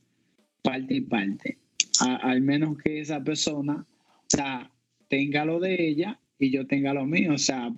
parte 0.63 0.95
y 0.95 1.01
parte. 1.01 1.59
al 2.01 2.41
menos 2.41 2.79
que 2.79 3.01
esa 3.01 3.25
persona, 3.25 3.85
o 3.85 4.25
sea, 4.29 4.71
tenga 5.09 5.45
lo 5.45 5.59
de 5.59 5.89
ella 5.89 6.21
y 6.39 6.51
yo 6.51 6.69
tenga 6.69 6.95
lo 6.95 7.05
mío. 7.05 7.35
O 7.35 7.39
sea, 7.39 7.73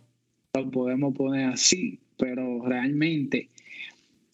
lo 0.52 0.70
podemos 0.70 1.14
poner 1.14 1.46
así, 1.46 1.98
pero 2.18 2.62
realmente 2.66 3.48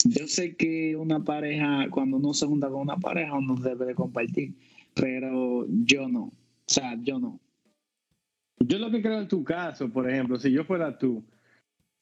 yo 0.05 0.27
sé 0.27 0.55
que 0.55 0.97
una 0.97 1.25
pareja, 1.25 1.89
cuando 1.91 2.17
uno 2.17 2.35
se 2.35 2.47
junta 2.47 2.69
con 2.69 2.83
una 2.83 2.97
pareja, 2.97 3.35
uno 3.35 3.57
debe 3.57 3.87
de 3.87 3.95
compartir, 3.95 4.53
pero 4.95 5.67
yo 5.69 6.09
no, 6.09 6.25
o 6.25 6.33
sea, 6.67 6.99
yo 7.03 7.19
no. 7.19 7.41
Yo 8.59 8.79
lo 8.79 8.91
que 8.91 9.03
creo 9.03 9.21
en 9.21 9.29
tu 9.29 9.45
caso, 9.45 9.89
por 9.91 10.09
ejemplo, 10.09 10.39
si 10.39 10.51
yo 10.51 10.65
fuera 10.65 10.97
tú, 10.97 11.25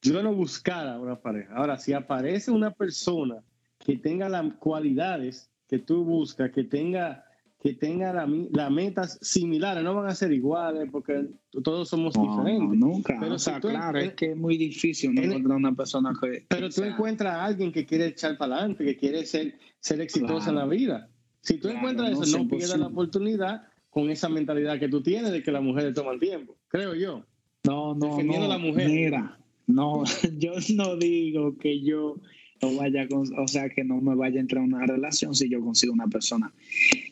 yo 0.02 0.22
no 0.22 0.34
buscara 0.34 0.98
una 0.98 1.20
pareja. 1.20 1.54
Ahora, 1.54 1.78
si 1.78 1.92
aparece 1.92 2.50
una 2.50 2.72
persona 2.72 3.42
que 3.78 3.96
tenga 3.96 4.28
las 4.28 4.54
cualidades 4.54 5.50
que 5.68 5.78
tú 5.78 6.04
buscas, 6.04 6.50
que 6.50 6.64
tenga 6.64 7.24
que 7.62 7.74
tengan 7.74 8.48
las 8.50 8.70
metas 8.72 9.20
similares, 9.22 9.84
no 9.84 9.94
van 9.94 10.08
a 10.08 10.14
ser 10.16 10.32
iguales 10.32 10.88
porque 10.90 11.28
todos 11.62 11.88
somos 11.88 12.12
diferentes. 12.12 12.76
nunca. 12.76 13.16
Pero 13.20 13.36
o 13.36 13.38
sea, 13.38 13.60
claro, 13.60 14.00
es 14.00 14.14
que 14.14 14.32
es 14.32 14.36
muy 14.36 14.56
difícil 14.56 15.14
no 15.14 15.22
encontrar 15.22 15.58
una 15.58 15.72
persona 15.72 16.12
que. 16.20 16.44
Pero 16.48 16.68
tú 16.70 16.82
encuentras 16.82 17.34
a 17.34 17.44
alguien 17.44 17.70
que 17.70 17.86
quiere 17.86 18.06
echar 18.06 18.36
para 18.36 18.56
adelante, 18.56 18.84
que 18.84 18.96
quiere 18.96 19.24
ser, 19.24 19.56
ser 19.78 20.00
exitosa 20.00 20.50
en 20.50 20.56
la 20.56 20.66
vida. 20.66 21.08
Si 21.40 21.58
tú 21.58 21.68
encuentras 21.68 22.10
eso, 22.10 22.38
no 22.38 22.48
pierdas 22.48 22.80
la 22.80 22.88
oportunidad 22.88 23.62
con 23.92 24.08
esa 24.08 24.30
mentalidad 24.30 24.80
que 24.80 24.88
tú 24.88 25.02
tienes 25.02 25.32
de 25.32 25.42
que 25.42 25.52
las 25.52 25.62
mujeres 25.62 25.92
toman 25.92 26.18
tiempo, 26.18 26.56
creo 26.68 26.94
yo. 26.94 27.26
No, 27.64 27.94
no, 27.94 28.22
no. 28.22 28.48
la 28.48 28.56
mujer. 28.56 28.88
Mira, 28.88 29.38
no, 29.66 30.02
yo 30.38 30.54
no 30.74 30.96
digo 30.96 31.58
que 31.58 31.82
yo 31.82 32.16
no 32.62 32.74
vaya, 32.74 33.06
o 33.36 33.46
sea, 33.46 33.68
que 33.68 33.84
no 33.84 34.00
me 34.00 34.14
vaya 34.14 34.38
a 34.38 34.40
entrar 34.40 34.64
en 34.64 34.72
una 34.72 34.86
relación 34.86 35.34
si 35.34 35.50
yo 35.50 35.60
consigo 35.60 35.92
una 35.92 36.08
persona 36.08 36.54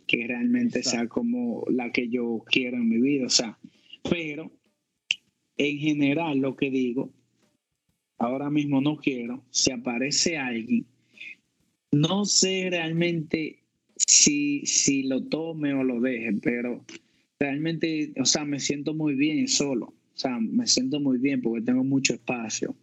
que 0.07 0.27
realmente 0.27 0.83
sea 0.83 1.07
como 1.07 1.67
la 1.69 1.93
que 1.93 2.09
yo 2.09 2.43
quiero 2.47 2.79
en 2.79 2.89
mi 2.89 2.99
vida, 2.99 3.27
o 3.27 3.31
sea, 3.31 3.59
pero 4.09 4.51
en 5.59 5.79
general 5.79 6.39
lo 6.39 6.57
que 6.57 6.71
digo, 6.71 7.13
ahora 8.17 8.49
mismo 8.49 8.81
no 8.81 8.97
quiero, 8.97 9.45
si 9.51 9.71
aparece 9.71 10.39
alguien, 10.39 10.87
no 11.93 12.25
sé 12.25 12.69
realmente 12.71 13.60
si, 14.07 14.65
si 14.67 15.05
lo 15.05 15.23
tome 15.25 15.75
o 15.75 15.85
lo 15.85 16.01
deje, 16.01 16.33
pero 16.43 16.85
realmente, 17.39 18.13
o 18.21 18.25
sea, 18.25 18.45
me 18.45 18.61
siento 18.61 18.95
muy 18.95 19.15
bien 19.15 19.49
solo, 19.49 19.87
o 19.87 20.17
sea, 20.17 20.39
me 20.39 20.67
siento 20.67 21.01
muy 21.01 21.19
bien 21.19 21.41
porque 21.43 21.65
tengo 21.65 21.85
mucho 21.85 22.15
espacio, 22.15 22.75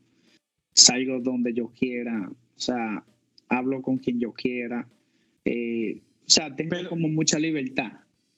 salgo 0.73 1.19
donde 1.19 1.53
yo 1.53 1.71
quiera, 1.77 2.29
o 2.29 2.59
sea, 2.59 3.03
hablo 3.49 3.81
con 3.81 3.97
quien 3.97 4.19
yo 4.19 4.33
quiera. 4.33 4.87
Eh, 5.45 6.01
o 6.25 6.29
sea, 6.29 6.55
tengo 6.55 6.75
como 6.89 7.07
mucha 7.07 7.39
libertad. 7.39 7.93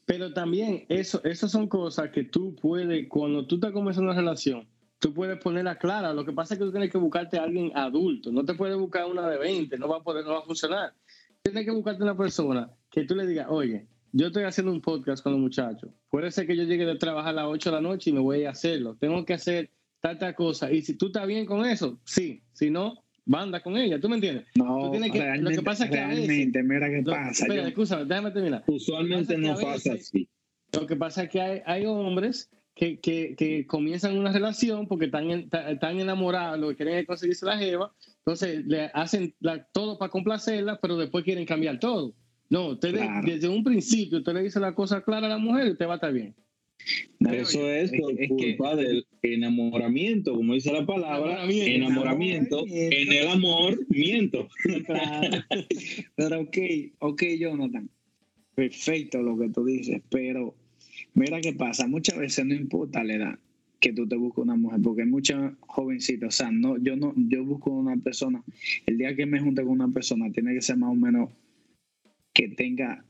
Pero 0.05 0.33
también 0.33 0.85
eso, 0.89 1.23
esas 1.23 1.51
son 1.51 1.67
cosas 1.67 2.09
que 2.09 2.23
tú 2.23 2.55
puedes, 2.55 3.07
cuando 3.07 3.45
tú 3.45 3.55
estás 3.55 3.71
comenzando 3.71 4.11
una 4.11 4.19
relación, 4.19 4.67
tú 4.99 5.13
puedes 5.13 5.39
ponerla 5.39 5.77
clara. 5.77 6.13
Lo 6.13 6.25
que 6.25 6.33
pasa 6.33 6.53
es 6.53 6.59
que 6.59 6.65
tú 6.65 6.71
tienes 6.71 6.91
que 6.91 6.97
buscarte 6.97 7.37
a 7.37 7.43
alguien 7.43 7.71
adulto. 7.75 8.31
No 8.31 8.43
te 8.43 8.53
puedes 8.53 8.77
buscar 8.77 9.05
una 9.05 9.27
de 9.29 9.37
20, 9.37 9.77
no 9.77 9.87
va 9.87 9.97
a 9.97 10.03
poder, 10.03 10.25
no 10.25 10.31
va 10.31 10.39
a 10.39 10.43
funcionar. 10.43 10.93
Tienes 11.43 11.65
que 11.65 11.71
buscarte 11.71 12.03
una 12.03 12.17
persona 12.17 12.69
que 12.89 13.05
tú 13.05 13.15
le 13.15 13.25
digas, 13.25 13.47
oye, 13.49 13.87
yo 14.11 14.27
estoy 14.27 14.43
haciendo 14.43 14.71
un 14.71 14.81
podcast 14.81 15.23
con 15.23 15.33
los 15.33 15.41
muchachos. 15.41 15.91
Puede 16.09 16.31
ser 16.31 16.47
que 16.47 16.57
yo 16.57 16.63
llegue 16.63 16.85
de 16.85 16.95
trabajar 16.95 17.29
a 17.29 17.43
las 17.43 17.45
8 17.45 17.69
de 17.69 17.75
la 17.75 17.81
noche 17.81 18.09
y 18.09 18.13
me 18.13 18.19
voy 18.19 18.43
a 18.43 18.51
hacerlo. 18.51 18.97
Tengo 18.99 19.23
que 19.25 19.33
hacer 19.33 19.69
tanta 20.01 20.33
cosa. 20.33 20.71
Y 20.71 20.81
si 20.81 20.95
tú 20.95 21.07
estás 21.07 21.27
bien 21.27 21.45
con 21.45 21.65
eso, 21.65 21.99
sí. 22.03 22.41
Si 22.53 22.69
no, 22.69 23.03
banda 23.25 23.61
con 23.61 23.77
ella, 23.77 23.99
¿tú 23.99 24.09
me 24.09 24.15
entiendes? 24.15 24.47
No, 24.55 24.91
lo 24.91 25.51
que 25.51 25.61
pasa 25.61 25.85
es 25.85 25.91
que 25.91 25.97
realmente, 25.97 26.63
mira 26.63 26.89
qué 26.89 27.03
pasa. 27.03 27.45
Espera, 27.45 27.67
escúchame, 27.67 28.05
déjame 28.05 28.31
terminar. 28.31 28.63
Usualmente 28.67 29.37
no 29.37 29.55
pasa 29.55 29.93
así. 29.93 30.27
Lo 30.73 30.85
que 30.85 30.95
pasa 30.95 31.23
es 31.23 31.29
que 31.29 31.41
hay, 31.41 31.61
hay 31.65 31.85
hombres 31.85 32.49
que, 32.75 32.99
que, 32.99 33.35
que, 33.35 33.65
comienzan 33.65 34.17
una 34.17 34.31
relación 34.31 34.87
porque 34.87 35.05
están, 35.05 35.29
están 35.29 35.99
enamorados, 35.99 36.59
lo 36.59 36.69
que 36.69 36.75
quieren 36.75 36.95
es 36.95 37.07
conseguirse 37.07 37.45
la 37.45 37.57
jeva, 37.57 37.93
entonces 38.29 38.63
le 38.67 38.91
hacen 38.93 39.33
todo 39.73 39.97
para 39.97 40.11
complacerla, 40.11 40.79
pero 40.79 40.97
después 40.97 41.23
quieren 41.23 41.45
cambiar 41.45 41.79
todo. 41.79 42.13
No, 42.49 42.69
usted 42.69 42.93
desde 43.23 43.49
un 43.49 43.63
principio 43.63 44.19
usted 44.19 44.33
le 44.33 44.43
dice 44.43 44.59
la 44.59 44.75
cosa 44.75 45.01
clara 45.01 45.25
a 45.25 45.31
la 45.31 45.37
mujer 45.39 45.65
y 45.65 45.71
usted 45.71 45.87
va 45.87 45.93
a 45.93 45.95
estar 45.95 46.13
bien. 46.13 46.35
Eso 47.31 47.67
es 47.67 47.91
por 47.91 48.15
culpa 48.27 48.75
del 48.75 49.05
enamoramiento, 49.23 50.35
como 50.35 50.53
dice 50.53 50.71
la 50.71 50.85
palabra, 50.85 51.43
enamoramiento, 51.43 52.65
en 52.67 53.11
el 53.11 53.27
amor, 53.29 53.79
miento. 53.89 54.47
Pero 56.15 56.41
ok, 56.41 56.57
ok, 56.99 57.23
Jonathan, 57.39 57.89
perfecto 58.53 59.23
lo 59.23 59.39
que 59.39 59.49
tú 59.49 59.65
dices, 59.65 60.03
pero 60.09 60.55
mira 61.15 61.41
qué 61.41 61.53
pasa, 61.53 61.87
muchas 61.87 62.17
veces 62.17 62.45
no 62.45 62.53
importa 62.53 63.03
la 63.03 63.15
edad 63.15 63.39
que 63.79 63.93
tú 63.93 64.07
te 64.07 64.15
busques 64.15 64.43
una 64.43 64.55
mujer, 64.55 64.81
porque 64.81 65.03
hay 65.03 65.07
muchas 65.07 65.53
jovencitas, 65.61 66.27
o 66.27 66.31
sea, 66.31 66.51
no, 66.51 66.77
yo 66.77 66.95
no, 66.95 67.13
yo 67.15 67.45
busco 67.45 67.71
una 67.71 67.95
persona, 67.97 68.43
el 68.85 68.97
día 68.97 69.15
que 69.15 69.25
me 69.25 69.39
junte 69.39 69.63
con 69.63 69.71
una 69.71 69.87
persona 69.87 70.31
tiene 70.31 70.53
que 70.53 70.61
ser 70.61 70.77
más 70.77 70.91
o 70.91 70.95
menos 70.95 71.29
que 72.33 72.49
tenga 72.49 73.03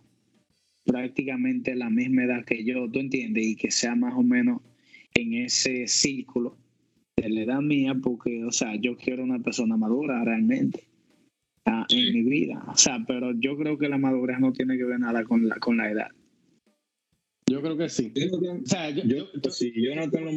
prácticamente 0.86 1.76
la 1.76 1.90
misma 1.90 2.24
edad 2.24 2.46
que 2.46 2.64
yo, 2.64 2.90
¿tú 2.90 3.00
entiendes? 3.00 3.46
Y 3.46 3.56
que 3.56 3.72
sea 3.72 3.96
más 3.96 4.16
o 4.16 4.24
menos 4.24 4.62
en 5.14 5.34
ese 5.34 5.88
círculo 5.88 6.58
de 7.16 7.30
la 7.30 7.42
edad 7.42 7.62
mía, 7.62 7.96
porque, 8.02 8.44
o 8.44 8.52
sea, 8.52 8.76
yo 8.76 8.96
quiero 8.96 9.24
una 9.24 9.40
persona 9.40 9.78
madura 9.78 10.24
realmente 10.24 10.88
ah, 11.66 11.86
en 11.90 12.14
mi 12.14 12.24
vida. 12.24 12.64
O 12.68 12.78
sea, 12.78 13.04
pero 13.08 13.34
yo 13.40 13.58
creo 13.58 13.78
que 13.78 13.90
la 13.90 13.98
madurez 13.98 14.40
no 14.40 14.54
tiene 14.54 14.78
que 14.78 14.86
ver 14.86 15.00
nada 15.00 15.24
con 15.26 15.48
la, 15.48 15.56
con 15.58 15.78
la 15.78 15.92
edad. 15.92 16.10
Yo 17.50 17.62
creo 17.62 17.78
que 17.78 17.90
sí. 17.90 18.14
o 18.32 18.66
sea, 18.66 18.90
yo, 18.92 19.04
yo, 19.04 19.96
no 19.96 20.10
tengo 20.10 20.32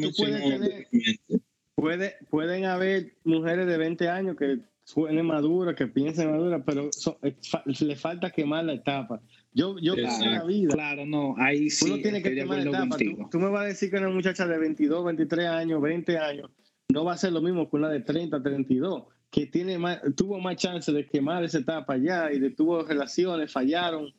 puede, 1.75 2.15
pueden 2.29 2.65
haber 2.65 3.17
mujeres 3.23 3.67
de 3.67 3.77
20 3.77 4.09
años 4.09 4.35
que 4.37 4.59
suenen 4.83 5.25
maduras, 5.25 5.75
que 5.75 5.87
piensen 5.87 6.31
maduras, 6.31 6.61
pero 6.65 6.89
eh, 7.21 7.35
le 7.81 7.95
falta 7.95 8.31
quemar 8.31 8.65
la 8.65 8.73
etapa. 8.73 9.21
Yo, 9.53 9.77
yo 9.79 9.95
la 9.95 10.43
vida. 10.45 10.73
Claro, 10.73 11.05
no, 11.05 11.35
ahí 11.37 11.69
sí. 11.69 11.85
Uno 11.85 12.01
tiene 12.01 12.21
que 12.23 12.33
quemar 12.33 12.63
la 12.63 12.69
etapa. 12.69 12.97
Tú, 13.29 13.39
me 13.39 13.49
vas 13.49 13.63
a 13.63 13.67
decir 13.67 13.91
que 13.91 13.97
una 13.97 14.09
muchacha 14.09 14.47
de 14.47 14.57
22, 14.57 15.05
23 15.05 15.47
años, 15.47 15.81
20 15.81 16.17
años, 16.17 16.51
no 16.89 17.05
va 17.05 17.13
a 17.13 17.17
ser 17.17 17.31
lo 17.31 17.41
mismo 17.41 17.69
que 17.69 17.75
una 17.75 17.89
de 17.89 18.01
30, 18.01 18.41
32, 18.41 19.03
que 19.29 19.47
tiene 19.47 19.77
más, 19.77 20.01
tuvo 20.15 20.39
más 20.39 20.55
chance 20.55 20.91
de 20.91 21.07
quemar 21.07 21.43
esa 21.43 21.59
etapa 21.59 21.97
ya 21.97 22.31
y 22.31 22.39
de 22.39 22.51
tuvo 22.51 22.83
relaciones, 22.83 23.51
fallaron 23.51 24.13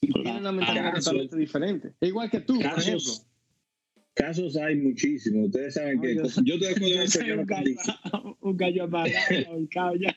tiene 0.00 0.38
una 0.38 0.52
mentalidad 0.52 0.94
totalmente 0.94 1.36
diferente. 1.36 1.92
igual 2.00 2.30
que 2.30 2.40
tú, 2.40 2.54
por 2.60 2.78
ejemplo. 2.78 3.12
Casos 4.14 4.56
hay 4.56 4.76
muchísimos. 4.76 5.46
Ustedes 5.46 5.74
saben 5.74 6.00
que 6.00 6.16
yo, 6.16 6.22
yo 6.44 6.58
te 6.58 6.68
acuerdo 6.68 7.04
un, 7.40 7.46
gallo, 7.46 8.36
un 8.40 8.56
gallo 8.56 8.84
apagado, 8.84 9.56
un 9.56 9.68
ya. 10.00 10.16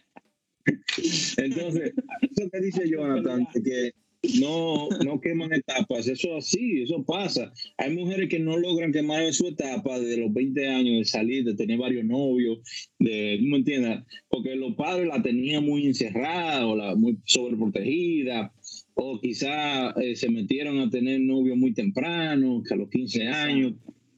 Entonces, 1.38 1.94
eso 2.22 2.50
que 2.52 2.60
dice 2.62 2.90
Jonathan, 2.90 3.48
que 3.64 3.94
no, 4.40 4.88
no 5.04 5.20
queman 5.20 5.52
etapas, 5.54 6.08
eso 6.08 6.38
así, 6.38 6.82
eso 6.82 7.04
pasa. 7.04 7.52
Hay 7.78 7.94
mujeres 7.94 8.30
que 8.30 8.40
no 8.40 8.58
logran 8.58 8.94
quemar 8.94 9.32
su 9.34 9.48
etapa 9.48 10.00
de 10.00 10.18
los 10.18 10.34
20 10.34 10.68
años, 10.68 10.98
de 11.00 11.06
salir, 11.06 11.44
de 11.44 11.56
tener 11.56 11.78
varios 11.78 12.06
novios, 12.06 12.60
de, 13.00 13.38
¿no 13.42 13.50
me 13.50 13.58
entiendes? 13.58 14.00
Porque 14.30 14.56
los 14.56 14.76
padres 14.76 15.08
la 15.08 15.22
tenían 15.22 15.66
muy 15.66 15.86
encerrada 15.88 16.66
o 16.66 16.76
la, 16.76 16.96
muy 16.96 17.20
sobreprotegida, 17.26 18.54
o 18.96 19.20
quizá 19.20 19.92
eh, 19.92 20.16
se 20.16 20.30
metieron 20.30 20.80
a 20.80 20.90
tener 20.90 21.20
novios 21.20 21.58
muy 21.58 21.74
temprano, 21.74 22.62
que 22.68 22.74
a 22.74 22.78
los 22.78 22.90
15 22.90 23.28
años 23.28 23.74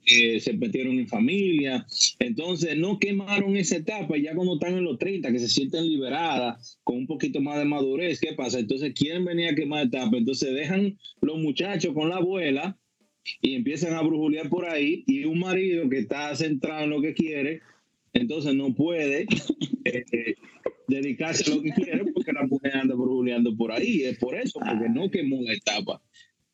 se 0.06 0.54
metieron 0.54 1.00
en 1.00 1.08
familia. 1.08 1.86
Entonces, 2.20 2.78
no 2.78 3.00
quemaron 3.00 3.56
esa 3.58 3.78
etapa. 3.78 4.18
Ya 4.18 4.36
cuando 4.36 4.56
están 4.56 4.78
en 4.78 4.84
los 4.84 5.00
30, 5.00 5.32
que 5.32 5.40
se 5.40 5.48
sienten 5.48 5.88
liberadas, 5.88 6.80
con 6.84 6.98
un 6.98 7.08
poquito 7.08 7.42
más 7.42 7.58
de 7.58 7.66
madurez, 7.66 8.20
¿qué 8.20 8.34
pasa? 8.34 8.60
Entonces, 8.60 8.94
quieren 8.94 9.26
venir 9.26 9.50
a 9.50 9.56
quemar 9.56 9.88
etapa. 9.88 10.18
Entonces, 10.18 10.54
dejan 10.54 10.98
los 11.22 11.40
muchachos 11.40 11.94
con 11.94 12.10
la 12.10 12.18
abuela 12.18 12.78
y 13.42 13.56
empiezan 13.56 13.94
a 13.96 14.02
brujulear 14.02 14.50
por 14.50 14.66
ahí. 14.66 15.04
Y 15.08 15.26
un 15.26 15.40
marido 15.40 15.90
que 15.90 16.00
está 16.00 16.36
centrado 16.36 16.84
en 16.84 16.90
lo 16.92 17.02
que 17.02 17.14
quiere, 17.14 17.62
entonces 18.16 18.56
no 18.56 18.74
puede 18.74 19.28
eh, 19.86 20.36
dedicarse 20.88 21.52
a 21.52 21.56
lo 21.56 21.62
que 21.62 21.72
quiere 21.72 22.06
porque 22.14 22.32
la 22.32 22.48
mujer 22.48 22.76
anda 22.76 22.96
brujuleando 22.96 23.56
por 23.56 23.72
ahí. 23.72 24.04
Es 24.04 24.18
por 24.18 24.36
eso, 24.36 24.60
porque 24.60 24.90
no 24.90 25.12
quemó 25.12 25.42
la 25.42 25.54
etapa. 25.54 26.02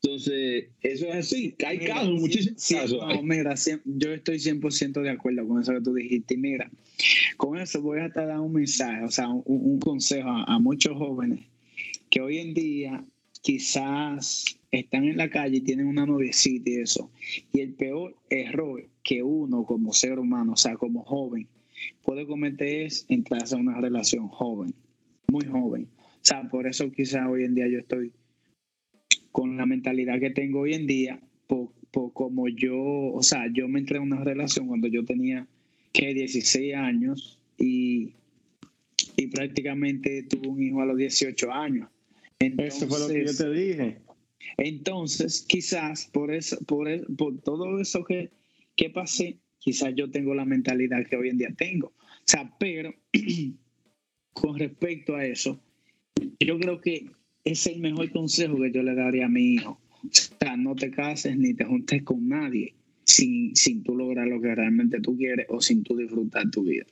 Entonces, 0.04 0.70
eso 0.82 1.08
es 1.08 1.16
así. 1.16 1.56
Hay 1.66 1.78
casos, 1.78 2.20
muchísimos 2.20 2.68
casos. 2.68 3.00
No, 3.08 3.22
mira, 3.22 3.54
yo 3.86 4.14
estoy 4.14 4.38
100% 4.38 5.02
de 5.02 5.10
acuerdo 5.12 5.48
con 5.48 5.62
eso 5.62 5.74
que 5.74 5.82
tú 5.82 5.94
dijiste. 5.94 6.36
mira, 6.36 6.72
con 7.38 7.60
eso 7.60 7.82
voy 7.82 8.00
a 8.00 8.10
dar 8.10 8.40
un 8.40 8.54
mensaje, 8.54 9.04
o 9.04 9.12
sea, 9.12 9.30
un, 9.30 9.80
consejo 9.80 10.30
a, 10.30 10.58
muchos 10.58 10.98
jóvenes 10.98 11.46
que 12.10 12.22
hoy 12.22 12.40
en 12.40 12.54
día 12.56 13.06
quizás 13.44 14.46
están 14.72 15.06
en 15.06 15.18
la 15.18 15.30
calle 15.30 15.58
y 15.58 15.62
tienen 15.62 15.86
una 15.86 16.08
noviecita 16.08 16.70
y 16.72 16.76
eso. 16.78 17.12
Y 17.54 17.60
el 17.60 17.74
peor 17.76 18.16
error 18.32 18.91
que 19.04 19.24
uno 19.24 19.66
como 19.66 19.94
ser 19.94 20.20
humano, 20.20 20.54
o 20.54 20.58
sea, 20.58 20.76
como 20.76 21.04
joven, 21.04 21.48
puede 22.04 22.26
cometer 22.26 22.84
es 22.84 23.06
entrarse 23.10 23.56
a 23.56 23.60
una 23.60 23.80
relación 23.80 24.28
joven, 24.28 24.74
muy 25.28 25.46
joven. 25.46 25.88
O 25.98 26.24
sea, 26.24 26.48
por 26.50 26.68
eso 26.68 26.92
quizás 26.92 27.28
hoy 27.28 27.46
en 27.46 27.56
día 27.56 27.68
yo 27.68 27.80
estoy 27.80 28.12
con 29.32 29.58
la 29.58 29.66
mentalidad 29.66 30.20
que 30.20 30.30
tengo 30.30 30.62
hoy 30.62 30.74
en 30.74 30.88
día, 30.88 31.20
por, 31.48 31.70
como 32.14 32.48
yo, 32.48 32.78
o 32.78 33.24
sea, 33.24 33.48
yo 33.52 33.68
me 33.68 33.80
entré 33.80 33.98
en 33.98 34.04
una 34.04 34.24
relación 34.24 34.68
cuando 34.68 34.88
yo 34.88 35.04
tenía 35.04 35.48
que 35.92 36.14
16 36.14 36.76
años 36.76 37.40
y, 37.58 38.14
y 39.18 39.28
prácticamente 39.28 40.24
tuve 40.24 40.48
un 40.48 40.62
hijo 40.62 40.82
a 40.82 40.86
los 40.86 40.98
18 40.98 41.52
años. 41.52 41.90
eso 42.40 42.88
fue 42.88 43.00
lo 43.00 43.08
que 43.08 43.26
yo 43.26 43.36
te 43.36 43.52
dije. 43.52 43.98
Entonces, 44.58 45.42
quizás 45.48 46.06
por 46.06 46.34
eso, 46.34 46.58
por, 46.66 46.88
por 47.16 47.40
todo 47.42 47.80
eso 47.80 48.04
que, 48.04 48.30
que 48.82 48.90
pasé, 48.90 49.38
quizás 49.60 49.94
yo 49.96 50.10
tengo 50.10 50.34
la 50.34 50.44
mentalidad 50.44 51.06
que 51.06 51.16
hoy 51.16 51.30
en 51.30 51.38
día 51.38 51.54
tengo. 51.56 51.90
O 51.90 52.26
sea, 52.26 52.52
pero 52.60 52.92
con 54.34 54.58
respecto 54.58 55.16
a 55.16 55.24
eso, 55.24 55.62
yo 56.40 56.58
creo 56.58 56.82
que 56.82 57.06
es 57.44 57.68
el 57.68 57.80
mejor 57.80 58.12
consejo 58.12 58.60
que 58.60 58.72
yo 58.72 58.82
le 58.82 58.96
daría 58.96 59.28
a 59.28 59.30
mi 59.30 59.54
hijo. 59.54 59.80
sea, 60.10 60.58
no 60.58 60.76
te 60.76 60.90
cases 60.90 61.38
ni 61.38 61.54
te 61.54 61.64
juntes 61.64 62.02
con 62.02 62.28
nadie 62.28 62.74
sin, 63.06 63.56
sin 63.56 63.84
tú 63.84 63.96
lograr 63.96 64.28
lo 64.28 64.42
que 64.42 64.56
realmente 64.56 65.00
tú 65.00 65.16
quieres 65.16 65.46
o 65.50 65.62
sin 65.62 65.84
tú 65.84 65.96
disfrutar 65.96 66.50
tu 66.50 66.64
vida. 66.64 66.88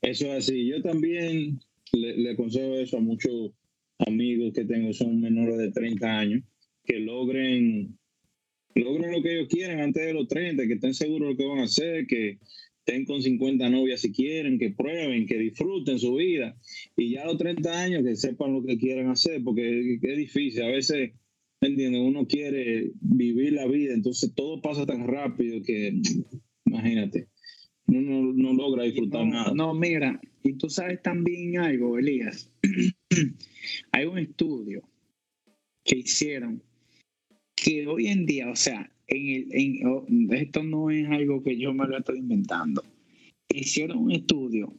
Eso 0.00 0.26
es 0.26 0.44
así. 0.44 0.64
Yo 0.68 0.80
también 0.80 1.58
le, 1.92 2.16
le 2.18 2.30
aconsejo 2.30 2.76
eso 2.76 2.98
a 2.98 3.00
muchos 3.00 3.50
amigos 3.98 4.52
que 4.54 4.64
tengo, 4.64 4.92
son 4.92 5.20
menores 5.20 5.58
de 5.58 5.72
30 5.72 6.18
años, 6.18 6.44
que 6.84 7.00
logren, 7.00 7.98
logren 8.80 9.12
lo 9.12 9.22
que 9.22 9.34
ellos 9.34 9.48
quieren 9.48 9.80
antes 9.80 10.04
de 10.04 10.12
los 10.12 10.28
30, 10.28 10.66
que 10.66 10.74
estén 10.74 10.94
seguros 10.94 11.28
de 11.28 11.32
lo 11.32 11.36
que 11.36 11.46
van 11.46 11.58
a 11.60 11.64
hacer, 11.64 12.06
que 12.06 12.38
estén 12.86 13.04
con 13.04 13.20
50 13.20 13.68
novias 13.68 14.00
si 14.00 14.12
quieren, 14.12 14.58
que 14.58 14.70
prueben, 14.70 15.26
que 15.26 15.38
disfruten 15.38 15.98
su 15.98 16.14
vida. 16.14 16.56
Y 16.96 17.10
ya 17.10 17.22
a 17.22 17.26
los 17.26 17.38
30 17.38 17.82
años 17.82 18.04
que 18.04 18.14
sepan 18.14 18.52
lo 18.52 18.62
que 18.62 18.78
quieren 18.78 19.08
hacer, 19.08 19.42
porque 19.42 19.98
es 20.00 20.16
difícil. 20.16 20.62
A 20.62 20.68
veces, 20.68 21.12
¿entiendes? 21.60 22.00
Uno 22.00 22.26
quiere 22.26 22.92
vivir 23.00 23.54
la 23.54 23.66
vida, 23.66 23.92
entonces 23.92 24.32
todo 24.34 24.62
pasa 24.62 24.86
tan 24.86 25.06
rápido 25.06 25.62
que, 25.62 26.00
imagínate, 26.64 27.28
uno 27.88 28.32
no, 28.32 28.52
logra 28.52 28.84
disfrutar 28.84 29.26
nada. 29.26 29.52
No, 29.54 29.74
mira, 29.74 30.20
y 30.42 30.54
tú 30.54 30.68
sabes 30.70 31.02
también 31.02 31.58
algo, 31.58 31.98
Elías. 31.98 32.52
Hay 33.92 34.04
un 34.04 34.18
estudio 34.18 34.82
que 35.84 35.98
hicieron 35.98 36.62
que 37.66 37.84
hoy 37.88 38.06
en 38.06 38.26
día, 38.26 38.48
o 38.48 38.54
sea, 38.54 38.88
en 39.08 39.26
el, 39.26 39.48
en, 39.50 39.86
oh, 39.88 40.06
esto 40.30 40.62
no 40.62 40.88
es 40.88 41.08
algo 41.08 41.42
que 41.42 41.58
yo 41.58 41.74
me 41.74 41.84
lo 41.88 41.98
estoy 41.98 42.18
inventando. 42.18 42.84
Hicieron 43.48 43.98
un 43.98 44.12
estudio 44.12 44.72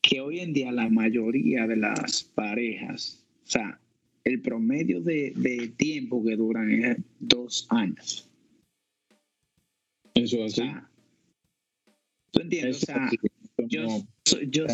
que 0.00 0.22
hoy 0.22 0.40
en 0.40 0.54
día 0.54 0.72
la 0.72 0.88
mayoría 0.88 1.66
de 1.66 1.76
las 1.76 2.24
parejas, 2.24 3.22
o 3.44 3.46
sea, 3.46 3.78
el 4.24 4.40
promedio 4.40 5.02
de, 5.02 5.34
de 5.36 5.68
tiempo 5.68 6.24
que 6.24 6.34
duran 6.34 6.70
es 6.70 6.96
dos 7.20 7.66
años. 7.68 8.26
Eso 10.14 10.46
es 10.46 10.58
así. 10.58 10.70
¿Tú 12.30 12.40
entiendes? 12.40 12.84
o 12.84 12.86
sea, 12.86 13.10
yo, 13.68 14.02
soy, 14.24 14.48
yo 14.50 14.64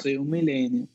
soy 0.00 0.16
un 0.16 0.30
milenio 0.30 0.86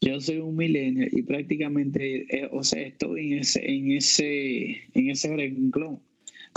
yo 0.00 0.20
soy 0.20 0.38
un 0.38 0.56
milenio 0.56 1.08
y 1.10 1.22
prácticamente, 1.22 2.26
eh, 2.36 2.48
o 2.52 2.62
sea, 2.62 2.82
estoy 2.82 3.32
en 3.32 3.38
ese, 3.40 3.70
en 3.70 3.92
ese, 3.92 4.70
en 4.94 5.10
ese 5.10 5.36
renglón. 5.36 6.00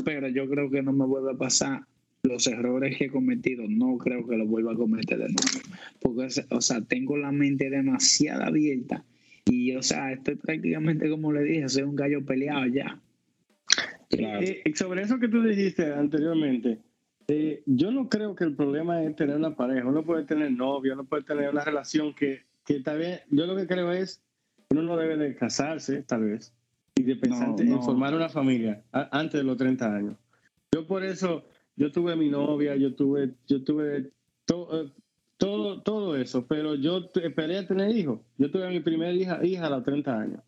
Pero 0.06 0.28
yo 0.30 0.50
creo 0.50 0.70
que 0.70 0.82
no 0.82 0.94
me 0.94 1.06
vuelve 1.06 1.32
a 1.32 1.38
pasar 1.38 1.82
los 2.24 2.46
errores 2.48 2.98
que 2.98 3.06
he 3.06 3.10
cometido, 3.10 3.66
no 3.68 3.98
creo 3.98 4.28
que 4.28 4.38
los 4.38 4.48
vuelva 4.48 4.74
a 4.74 4.76
cometer 4.76 5.18
de 5.18 5.26
nuevo. 5.26 5.60
Porque, 6.00 6.28
o 6.50 6.62
sea, 6.62 6.82
tengo 6.82 7.18
la 7.18 7.32
mente 7.32 7.70
demasiado 7.70 8.44
abierta 8.44 9.04
y, 9.46 9.76
o 9.76 9.82
sea, 9.82 10.12
estoy 10.12 10.36
prácticamente, 10.36 11.10
como 11.10 11.32
le 11.34 11.44
dije, 11.44 11.68
soy 11.68 11.84
un 11.84 11.96
gallo 11.96 12.24
peleado 12.24 12.68
ya. 12.68 13.00
Eh, 14.12 14.62
eh, 14.66 14.76
sobre 14.76 15.02
eso 15.02 15.20
que 15.20 15.30
tú 15.30 15.42
dijiste 15.42 15.92
anteriormente, 15.94 16.80
yo 17.66 17.92
no 17.92 18.10
creo 18.10 18.36
que 18.36 18.44
el 18.44 18.56
problema 18.56 19.02
es 19.04 19.16
tener 19.16 19.38
una 19.38 19.56
pareja. 19.56 19.88
Uno 19.88 20.04
puede 20.04 20.26
tener 20.26 20.52
novio, 20.52 20.94
uno 20.94 21.06
puede 21.06 21.24
tener 21.24 21.50
una 21.50 21.64
relación 21.64 22.14
que 22.14 22.42
que 22.72 22.80
tal 22.80 23.00
vez, 23.00 23.22
yo 23.30 23.46
lo 23.46 23.56
que 23.56 23.68
creo 23.68 23.92
es, 23.92 24.24
uno 24.70 24.84
no 24.84 24.96
debe 24.96 25.18
de 25.18 25.36
casarse, 25.36 26.04
tal 26.04 26.24
vez, 26.24 26.54
y 26.96 27.04
de 27.04 27.18
pensar 27.18 27.54
en 27.60 27.84
formar 27.84 28.16
una 28.16 28.30
familia 28.30 28.82
antes 28.92 29.42
de 29.42 29.44
los 29.44 29.58
30 29.58 29.94
años. 29.94 30.16
Yo 30.74 30.88
por 30.88 31.04
eso, 31.04 31.44
yo 31.76 31.92
tuve 31.92 32.16
mi 32.16 32.30
novia, 32.30 32.78
yo 32.78 32.96
tuve, 32.96 33.34
yo 33.46 33.62
tuve 33.64 33.98
eh, 33.98 34.12
todo, 35.38 35.82
todo 35.82 36.16
eso, 36.16 36.48
pero 36.48 36.76
yo 36.76 37.10
esperé 37.22 37.58
a 37.58 37.68
tener 37.68 37.94
hijos. 37.96 38.22
Yo 38.38 38.50
tuve 38.50 38.70
mi 38.70 38.80
primera 38.80 39.12
hija, 39.12 39.46
hija 39.46 39.66
a 39.66 39.70
los 39.70 39.84
30 39.84 40.18
años. 40.18 40.42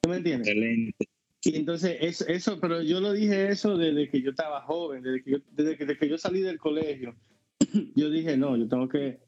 ¿Tú 0.00 0.08
me 0.08 0.16
entiendes? 0.16 0.48
Excelente. 0.48 1.08
Y 1.42 1.56
entonces, 1.56 1.98
eso, 2.00 2.26
eso, 2.26 2.58
pero 2.58 2.80
yo 2.80 3.00
lo 3.00 3.12
dije 3.12 3.48
eso 3.48 3.76
desde 3.76 4.08
que 4.08 4.22
yo 4.22 4.30
estaba 4.30 4.62
joven, 4.62 5.02
desde 5.02 5.22
que 5.22 5.30
yo, 5.32 5.38
desde 5.50 5.76
que, 5.76 5.84
desde 5.84 5.98
que 5.98 6.08
yo 6.08 6.16
salí 6.16 6.40
del 6.40 6.58
colegio. 6.58 7.14
Yo 7.94 8.10
dije, 8.10 8.36
no, 8.36 8.56
yo 8.56 8.68
tengo 8.68 8.88
que 8.88 9.20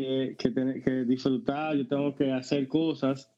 que, 0.00 0.50
tener, 0.50 0.82
que 0.82 1.04
disfrutar, 1.04 1.76
yo 1.76 1.86
tengo 1.86 2.14
que 2.14 2.32
hacer 2.32 2.68
cosas 2.68 3.30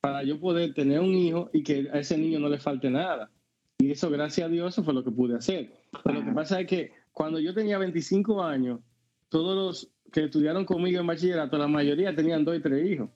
para 0.00 0.22
yo 0.22 0.40
poder 0.40 0.72
tener 0.74 1.00
un 1.00 1.14
hijo 1.14 1.50
y 1.52 1.62
que 1.62 1.88
a 1.92 1.98
ese 1.98 2.16
niño 2.16 2.38
no 2.38 2.48
le 2.48 2.58
falte 2.58 2.90
nada. 2.90 3.30
Y 3.78 3.90
eso, 3.90 4.10
gracias 4.10 4.46
a 4.46 4.50
Dios, 4.50 4.74
eso 4.74 4.84
fue 4.84 4.94
lo 4.94 5.04
que 5.04 5.10
pude 5.10 5.36
hacer. 5.36 5.72
Pero 6.04 6.20
lo 6.20 6.24
que 6.24 6.32
pasa 6.32 6.60
es 6.60 6.66
que 6.66 6.92
cuando 7.12 7.38
yo 7.38 7.54
tenía 7.54 7.78
25 7.78 8.42
años, 8.42 8.80
todos 9.28 9.56
los 9.56 9.92
que 10.12 10.24
estudiaron 10.24 10.64
conmigo 10.64 11.00
en 11.00 11.06
bachillerato, 11.06 11.56
la 11.56 11.68
mayoría 11.68 12.14
tenían 12.14 12.44
dos 12.44 12.56
y 12.56 12.60
tres 12.60 12.90
hijos. 12.90 13.10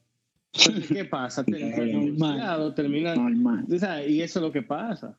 ¿qué 0.88 1.04
pasa? 1.04 1.44
terminan, 2.74 3.66
y 4.08 4.20
eso 4.20 4.38
es 4.38 4.42
lo 4.42 4.52
que 4.52 4.62
pasa. 4.62 5.18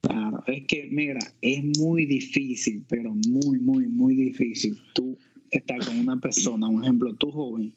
Claro, 0.00 0.42
es 0.46 0.66
que, 0.66 0.88
mira, 0.90 1.20
es 1.40 1.78
muy 1.78 2.06
difícil, 2.06 2.84
pero 2.88 3.14
muy, 3.28 3.58
muy, 3.60 3.86
muy 3.86 4.16
difícil 4.16 4.76
tú 4.92 5.16
estar 5.52 5.84
con 5.84 5.98
una 5.98 6.18
persona, 6.18 6.66
un 6.66 6.82
ejemplo, 6.82 7.14
tú 7.14 7.30
joven, 7.30 7.74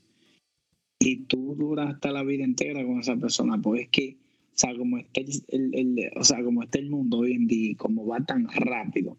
y 0.99 1.17
tú 1.25 1.55
duras 1.55 1.93
hasta 1.93 2.11
la 2.11 2.23
vida 2.23 2.43
entera 2.43 2.83
con 2.83 2.99
esa 2.99 3.15
persona, 3.17 3.61
pues 3.61 3.83
es 3.83 3.89
que, 3.89 4.17
o 4.17 4.57
sea, 4.57 4.75
como 4.75 4.97
está 4.97 5.21
el, 5.49 6.11
o 6.15 6.23
sea, 6.23 6.43
como 6.43 6.63
está 6.63 6.79
el 6.79 6.89
mundo 6.89 7.19
hoy 7.19 7.33
en 7.33 7.47
día, 7.47 7.75
como 7.77 8.07
va 8.07 8.25
tan 8.25 8.47
rápido, 8.49 9.11
o 9.11 9.17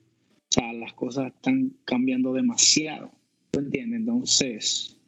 sea, 0.48 0.72
las 0.72 0.94
cosas 0.94 1.32
están 1.34 1.76
cambiando 1.84 2.32
demasiado, 2.32 3.12
¿tú 3.50 3.60
entiendes? 3.60 4.00
Entonces, 4.00 4.98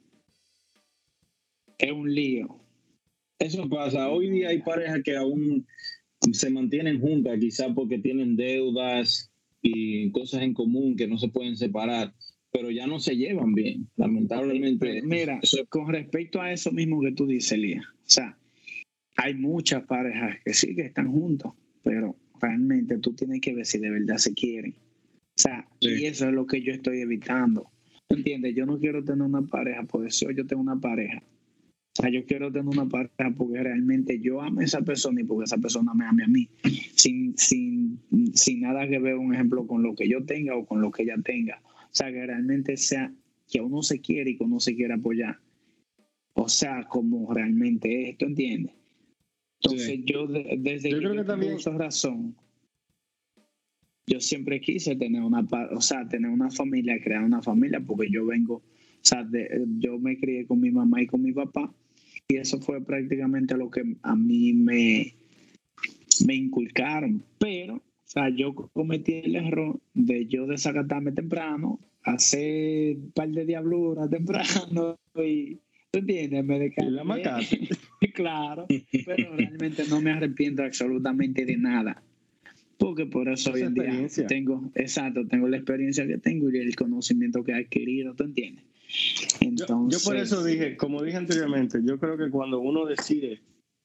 es 1.78 1.92
un 1.92 2.14
lío. 2.14 2.61
Eso 3.38 3.68
pasa, 3.68 4.11
hoy 4.11 4.30
día 4.30 4.48
hay 4.48 4.62
parejas 4.62 5.00
que 5.02 5.16
aún 5.16 5.66
se 6.32 6.50
mantienen 6.50 7.00
juntas, 7.00 7.38
quizás 7.40 7.72
porque 7.74 7.98
tienen 7.98 8.37
deudas 8.37 9.30
y 9.62 10.11
cosas 10.11 10.42
en 10.42 10.54
común 10.54 10.96
que 10.96 11.06
no 11.06 11.16
se 11.18 11.28
pueden 11.28 11.56
separar 11.56 12.12
pero 12.59 12.73
ya 12.73 12.88
no 12.88 12.99
se 12.99 13.16
llevan 13.16 13.55
bien, 13.55 13.87
lamentablemente. 13.97 15.01
Mira, 15.03 15.40
con 15.68 15.92
respecto 15.92 16.40
a 16.40 16.53
eso 16.53 16.73
mismo 16.73 17.01
que 17.01 17.12
tú 17.12 17.25
dices, 17.25 17.57
Lía, 17.57 17.83
o 17.88 18.11
sea, 18.11 18.37
hay 19.16 19.35
muchas 19.35 19.85
parejas 19.85 20.38
que 20.44 20.53
sí 20.53 20.75
que 20.75 20.83
están 20.83 21.12
juntos, 21.12 21.53
pero 21.85 22.16
realmente 22.40 22.99
tú 22.99 23.12
tienes 23.12 23.40
que 23.40 23.55
ver 23.55 23.64
si 23.64 23.79
de 23.79 23.90
verdad 23.90 24.16
se 24.16 24.35
quieren. 24.35 24.73
O 24.73 25.40
sea, 25.40 25.68
y 25.79 26.05
eso 26.05 26.27
es 26.27 26.35
lo 26.35 26.49
que 26.49 26.61
yo 26.61 26.73
estoy 26.73 26.99
evitando. 26.99 27.71
¿Entiendes? 28.09 28.57
Yo 28.57 28.66
no 28.66 28.81
quiero 28.81 29.05
tener 29.05 29.23
una 29.23 29.42
pareja 29.42 29.85
por 29.85 30.05
eso 30.05 30.29
yo 30.33 30.44
tengo 30.44 30.61
una 30.61 30.81
pareja. 30.81 31.23
O 31.97 32.03
sea, 32.03 32.11
yo 32.11 32.25
quiero 32.25 32.51
tener 32.51 32.66
una 32.66 32.88
pareja 32.88 33.33
porque 33.37 33.62
realmente 33.62 34.18
yo 34.18 34.42
amo 34.42 34.62
a 34.62 34.64
esa 34.64 34.83
persona 34.83 35.21
y 35.21 35.25
porque 35.25 35.44
esa 35.44 35.59
persona 35.59 35.94
me 35.94 36.07
ame 36.07 36.25
a 36.25 36.29
mí. 36.29 36.49
Sin, 36.97 37.38
sin, 37.38 38.01
sin 38.35 38.62
nada 38.62 38.88
que 38.88 38.99
ver, 38.99 39.14
un 39.14 39.33
ejemplo, 39.33 39.64
con 39.64 39.85
lo 39.85 39.94
que 39.94 40.09
yo 40.09 40.25
tenga 40.25 40.57
o 40.57 40.66
con 40.66 40.81
lo 40.81 40.90
que 40.90 41.05
ella 41.05 41.18
tenga 41.23 41.62
o 41.90 41.94
sea, 41.94 42.12
que 42.12 42.27
realmente 42.27 42.77
sea 42.77 43.12
que 43.51 43.61
uno 43.61 43.83
se 43.83 44.01
quiere 44.01 44.31
y 44.31 44.37
que 44.37 44.44
uno 44.44 44.61
se 44.61 44.77
quiere 44.77 44.94
apoyar. 44.94 45.38
O 46.35 46.48
sea, 46.48 46.87
como 46.88 47.33
realmente 47.33 48.11
esto, 48.11 48.27
¿entiendes? 48.27 48.74
Entonces 49.61 50.01
yo 50.05 50.27
desde 50.27 50.90
yo 50.90 51.12
que, 51.12 51.24
también 51.24 51.55
esa 51.55 51.72
razón, 51.72 52.37
yo 54.07 54.20
siempre 54.20 54.61
quise 54.61 54.94
tener 54.94 55.22
una, 55.22 55.46
o 55.72 55.81
sea, 55.81 56.09
tener 56.09 56.31
una 56.31 56.51
familia, 56.51 57.03
crear 57.03 57.24
una 57.24 57.42
familia, 57.42 57.81
porque 57.81 58.09
yo 58.11 58.24
vengo, 58.27 58.57
o 58.57 58.62
sea, 59.03 59.29
yo 59.79 59.98
me 59.98 60.16
crié 60.18 60.46
con 60.46 60.61
mi 60.61 60.70
mamá 60.70 61.03
y 61.03 61.07
con 61.07 61.22
mi 61.22 61.33
papá, 61.33 61.74
y 62.29 62.37
eso 62.37 62.61
fue 62.61 62.85
prácticamente 62.85 63.57
lo 63.57 63.70
que 63.70 63.96
a 64.03 64.14
mí 64.14 64.53
me, 64.53 65.14
me 66.24 66.35
inculcaron. 66.35 67.22
Pero 67.38 67.83
o 68.09 68.11
sea, 68.11 68.31
yo 68.31 68.55
cometí 68.55 69.21
el 69.23 69.37
error 69.37 69.79
de 69.92 70.25
yo 70.25 70.47
desacatarme 70.47 71.12
temprano, 71.12 71.79
hacer 72.03 72.97
un 72.97 73.12
par 73.12 73.29
de 73.29 73.44
diabluras 73.44 74.09
temprano 74.11 74.99
y, 75.14 75.57
¿tú 75.90 75.99
entiendes? 75.99 76.42
Me 76.42 76.59
decaí. 76.59 76.90
la 76.90 77.05
mataste. 77.05 77.68
claro, 78.14 78.66
pero 79.05 79.37
realmente 79.37 79.85
no 79.90 80.01
me 80.01 80.12
arrepiento 80.12 80.62
absolutamente 80.62 81.44
de 81.44 81.59
nada. 81.59 82.03
Porque 82.79 83.05
por 83.05 83.29
eso 83.29 83.53
hoy 83.53 83.62
en 83.62 83.75
día 83.75 84.07
tengo, 84.27 84.71
exacto, 84.75 85.27
tengo 85.27 85.47
la 85.47 85.59
experiencia 85.59 86.07
que 86.07 86.16
tengo 86.16 86.51
y 86.51 86.59
el 86.59 86.75
conocimiento 86.77 87.44
que 87.44 87.53
he 87.53 87.57
adquirido, 87.57 88.14
¿tú 88.14 88.25
entiendes? 88.25 88.64
Entonces, 89.40 90.03
yo, 90.03 90.09
por 90.09 90.16
eso 90.16 90.42
dije, 90.42 90.79
como 90.79 91.03
dije 91.03 91.18
anteriormente, 91.18 91.81
yo 91.85 91.99
creo 91.99 92.16
que 92.16 92.31
cuando 92.31 92.61
uno 92.61 92.87
decide, 92.87 93.42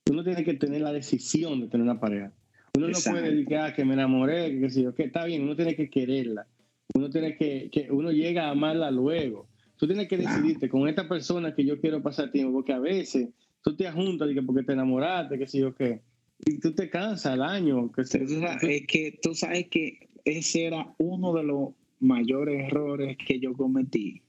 uno 0.10 0.24
tiene 0.24 0.46
que 0.46 0.54
tener 0.54 0.80
la 0.80 0.94
decisión 0.94 1.60
de 1.60 1.68
tener 1.68 1.84
una 1.84 2.00
pareja. 2.00 2.32
Uno 2.76 2.88
no 2.88 2.98
puede 3.08 3.32
dedicar 3.32 3.68
a 3.68 3.74
que 3.74 3.86
me 3.86 3.94
enamoré, 3.94 4.60
que 4.60 4.70
si 4.70 4.86
que 4.96 5.04
está 5.04 5.26
bien, 5.26 5.44
uno 5.44 5.56
tiene 5.56 5.76
que 5.76 5.90
quererla. 5.90 6.48
Uno 6.96 7.10
tiene 7.10 7.36
que, 7.38 7.70
que 7.72 7.92
uno 7.92 8.12
llega 8.12 8.48
a 8.48 8.52
amarla 8.52 8.90
luego. 8.92 9.48
Tú 9.78 9.88
tienes 9.88 10.08
que 10.08 10.18
decidirte 10.18 10.70
con 10.70 10.88
esta 10.88 11.08
persona 11.08 11.54
que 11.54 11.66
yo 11.66 11.80
quiero 11.80 12.02
pasar 12.02 12.32
tiempo, 12.32 12.54
porque 12.54 12.74
a 12.74 12.80
veces 12.80 13.30
tú 13.62 13.76
te 13.76 13.92
juntas 13.92 14.30
porque 14.46 14.64
te 14.64 14.74
enamoraste, 14.74 15.38
que 15.38 15.48
si 15.48 15.60
yo 15.60 15.76
qué, 15.76 16.02
y 16.46 16.60
tú 16.60 16.74
te 16.74 16.90
cansas 16.90 17.34
al 17.34 17.42
año. 17.42 17.92
Que 17.92 18.06
se, 18.06 18.24
es 18.24 18.88
que 18.88 19.20
tú 19.22 19.34
sabes 19.36 19.68
que 19.68 20.10
ese 20.26 20.66
era 20.66 20.94
uno 20.98 21.34
de 21.34 21.44
los 21.44 21.70
mayores 22.00 22.68
errores 22.68 23.18
que 23.18 23.40
yo 23.40 23.54
cometí. 23.54 24.22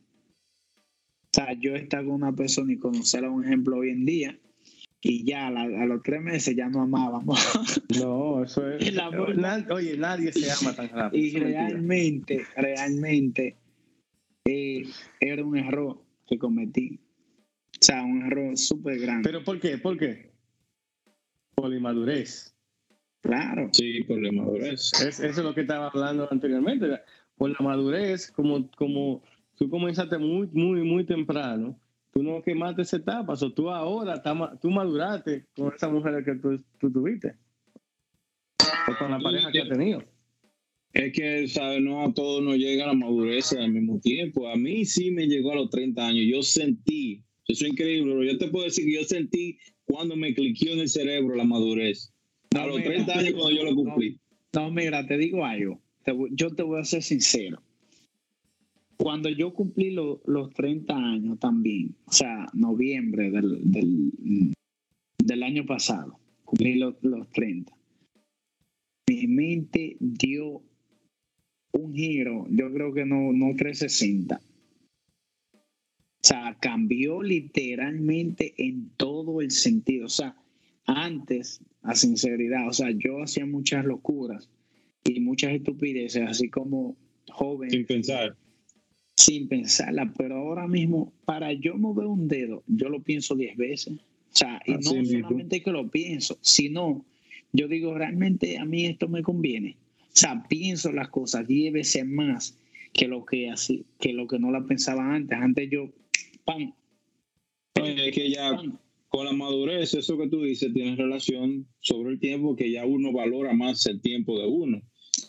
O 1.27 1.35
sea, 1.35 1.53
yo 1.55 1.75
estar 1.75 2.05
con 2.05 2.15
una 2.15 2.33
persona 2.33 2.73
y 2.73 2.79
conocerla, 2.79 3.31
un 3.31 3.45
ejemplo, 3.45 3.79
hoy 3.79 3.91
en 3.91 4.05
día, 4.05 4.39
y 5.07 5.23
ya 5.23 5.49
a, 5.49 5.87
los 5.87 6.03
tres 6.03 6.23
meses 6.23 6.57
ya 6.57 6.69
no 6.69 6.81
amábamos. 6.81 7.39
No, 8.01 8.43
eso 8.43 8.69
es. 8.71 8.99
oye, 9.71 9.97
nadie 9.99 10.33
se 10.33 10.51
ama 10.51 10.75
tan 10.75 10.89
rápido. 10.89 11.25
Y 11.25 11.31
realmente, 11.39 12.45
realmente, 12.57 13.57
eh, 14.47 14.83
era 15.21 15.45
un 15.45 15.57
error 15.57 16.03
que 16.27 16.39
cometí. 16.39 16.99
O 16.99 17.85
sea, 17.85 18.03
un 18.03 18.23
error 18.23 18.57
súper 18.57 18.99
grande. 18.99 19.29
¿Pero 19.29 19.45
por 19.45 19.61
qué? 19.61 19.79
¿Por 19.79 19.99
qué? 19.99 20.33
Por 21.55 21.69
la 21.69 21.77
inmadurez. 21.77 22.55
Claro. 23.21 23.69
Sí, 23.73 24.03
por 24.05 24.21
la 24.21 24.29
inmadurez. 24.29 24.93
Es, 24.95 25.21
eso 25.21 25.41
es 25.41 25.45
lo 25.45 25.55
que 25.55 25.61
estaba 25.61 25.89
hablando 25.89 26.27
anteriormente. 26.31 27.01
Por 27.37 27.51
la 27.51 27.59
madurez, 27.61 28.31
como, 28.31 28.71
como 28.73 29.23
tú 29.57 29.69
comenzaste 29.69 30.17
muy, 30.19 30.49
muy, 30.53 30.83
muy 30.83 31.05
temprano, 31.05 31.79
tú 32.15 32.23
no 32.23 32.43
quemaste 32.43 32.83
esa 32.83 32.97
etapa, 32.99 33.35
o 33.35 33.53
tú 33.53 33.71
ahora 33.71 34.23
tú 34.63 34.71
maduraste 34.71 35.47
con 35.57 35.75
esa 35.75 35.89
mujer 35.89 36.25
que 36.25 36.37
tú, 36.37 36.91
tuviste. 36.93 37.35
O 38.89 38.99
con 38.99 39.11
la 39.11 39.19
pareja 39.19 39.51
que 39.51 39.61
has 39.61 39.69
tenido. 39.69 40.05
Es 40.93 41.13
que, 41.13 41.49
¿sabes? 41.49 41.83
No 41.83 42.05
a 42.05 42.15
todos 42.15 42.41
nos 42.41 42.57
llega 42.57 42.87
la 42.87 42.95
madurez 42.95 43.53
al 43.53 43.73
mismo 43.73 43.99
tiempo. 43.99 44.49
A 44.49 44.55
mí 44.55 44.85
sí 44.85 45.11
me 45.11 45.27
llegó 45.27 45.53
a 45.53 45.57
los 45.57 45.71
30 45.71 46.07
años. 46.07 46.25
Yo 46.31 46.43
sentí, 46.43 47.25
eso 47.49 47.65
es 47.65 47.73
increíble, 47.73 48.31
yo 48.31 48.39
te 48.39 48.47
puedo 48.49 48.65
decir 48.65 48.85
que 48.85 48.95
yo 48.95 49.05
sentí 49.05 49.59
cuando 49.85 50.15
me 50.15 50.33
cliqueó 50.35 50.75
en 50.75 50.81
el 50.81 50.89
cerebro 50.89 51.35
la 51.35 51.45
madurez. 51.45 52.15
A 52.57 52.67
los 52.67 52.81
30 52.81 53.13
años 53.13 53.33
cuando 53.33 53.51
yo 53.51 53.65
lo 53.65 53.75
cumplí. 53.75 54.21
No, 54.53 54.71
mira, 54.71 55.05
te 55.05 55.19
digo 55.19 55.45
algo. 55.45 55.83
yo 56.31 56.55
te 56.55 56.63
voy 56.63 56.81
a 56.81 56.85
ser 56.85 57.03
sincero 57.03 57.64
cuando 58.97 59.29
yo 59.29 59.53
cumplí 59.53 59.91
los 59.91 60.55
30 60.55 60.95
años 60.95 61.39
también, 61.39 61.95
o 62.07 62.13
sea, 62.13 62.47
noviembre 62.53 63.31
del, 63.31 63.61
del, 65.19 65.43
año 65.43 65.67
pasado, 65.67 66.19
cumplí 66.45 66.75
los, 66.77 66.95
los 67.03 67.29
30, 67.31 67.73
mi 69.09 69.27
mente 69.27 69.97
dio 70.01 70.63
un 71.73 71.95
giro, 71.95 72.47
yo 72.51 72.73
creo 72.73 72.93
que 72.93 73.05
no, 73.05 73.33
no 73.33 73.55
360. 73.57 74.41
O 75.57 76.27
sea, 76.27 76.57
cambió 76.59 77.23
literalmente 77.23 78.55
en 78.57 78.91
todo 78.97 79.43
el 79.43 79.51
sentido. 79.51 80.07
O 80.07 80.09
sea, 80.09 80.35
antes, 80.87 81.61
a 81.83 81.95
sinceridad, 81.95 82.67
o 82.67 82.73
sea, 82.73 82.91
yo 82.93 83.23
hacía 83.23 83.45
muchas 83.45 83.85
locuras 83.85 84.49
y 85.05 85.21
muchas 85.21 85.53
estupideces, 85.53 86.23
así 86.27 86.49
como 86.49 86.97
joven. 87.29 87.71
Sin 87.71 87.85
pensar 87.85 88.37
sin 89.17 89.49
pensarla, 89.49 90.13
pero 90.17 90.37
ahora 90.37 90.67
mismo, 90.67 91.13
para 91.25 91.53
yo 91.53 91.77
mover 91.77 92.07
un 92.07 92.29
dedo, 92.29 92.63
yo 92.67 92.89
lo 92.89 93.03
pienso 93.03 93.35
diez 93.35 93.57
veces. 93.57 93.95
O 93.95 94.37
sea, 94.37 94.61
y 94.67 94.73
no 94.73 94.83
solamente 94.83 95.63
que 95.63 95.71
lo 95.71 95.89
pienso, 95.89 96.39
sino 96.41 97.05
yo 97.53 97.69
digo, 97.69 97.95
realmente 97.95 98.59
a 98.59 98.65
mí 98.65 98.87
esto 98.87 99.09
me 99.09 99.23
conviene. 99.23 99.77
O 100.01 100.17
sea, 100.17 100.45
pienso 100.49 100.93
las 100.93 101.09
cosas 101.09 101.47
diez 101.47 101.73
veces 101.73 102.07
más 102.07 102.59
que 102.93 103.07
lo 103.07 103.25
que 103.25 103.51
así, 103.51 103.85
que 104.01 104.13
lo 104.13 104.27
que 104.27 104.39
no 104.39 104.51
la 104.51 104.65
pensaba 104.65 105.15
antes. 105.15 105.39
Antes 105.39 105.71
yo, 105.71 105.91
¡pam! 106.45 106.73
Es 107.75 108.15
que 108.15 108.31
ya 108.31 108.61
con 109.09 109.27
la 109.27 109.33
madurez, 109.33 109.95
eso 109.95 110.19
que 110.19 110.29
tú 110.29 110.43
dices, 110.43 110.73
tiene 110.75 110.97
relación 110.97 111.69
sobre 111.79 112.11
el 112.11 112.19
tiempo, 112.19 112.57
que 112.57 112.73
ya 112.73 112.85
uno 112.85 113.13
valora 113.13 113.53
más 113.53 113.87
el 113.87 114.01
tiempo 114.01 114.37
de 114.41 114.49
uno. 114.49 114.83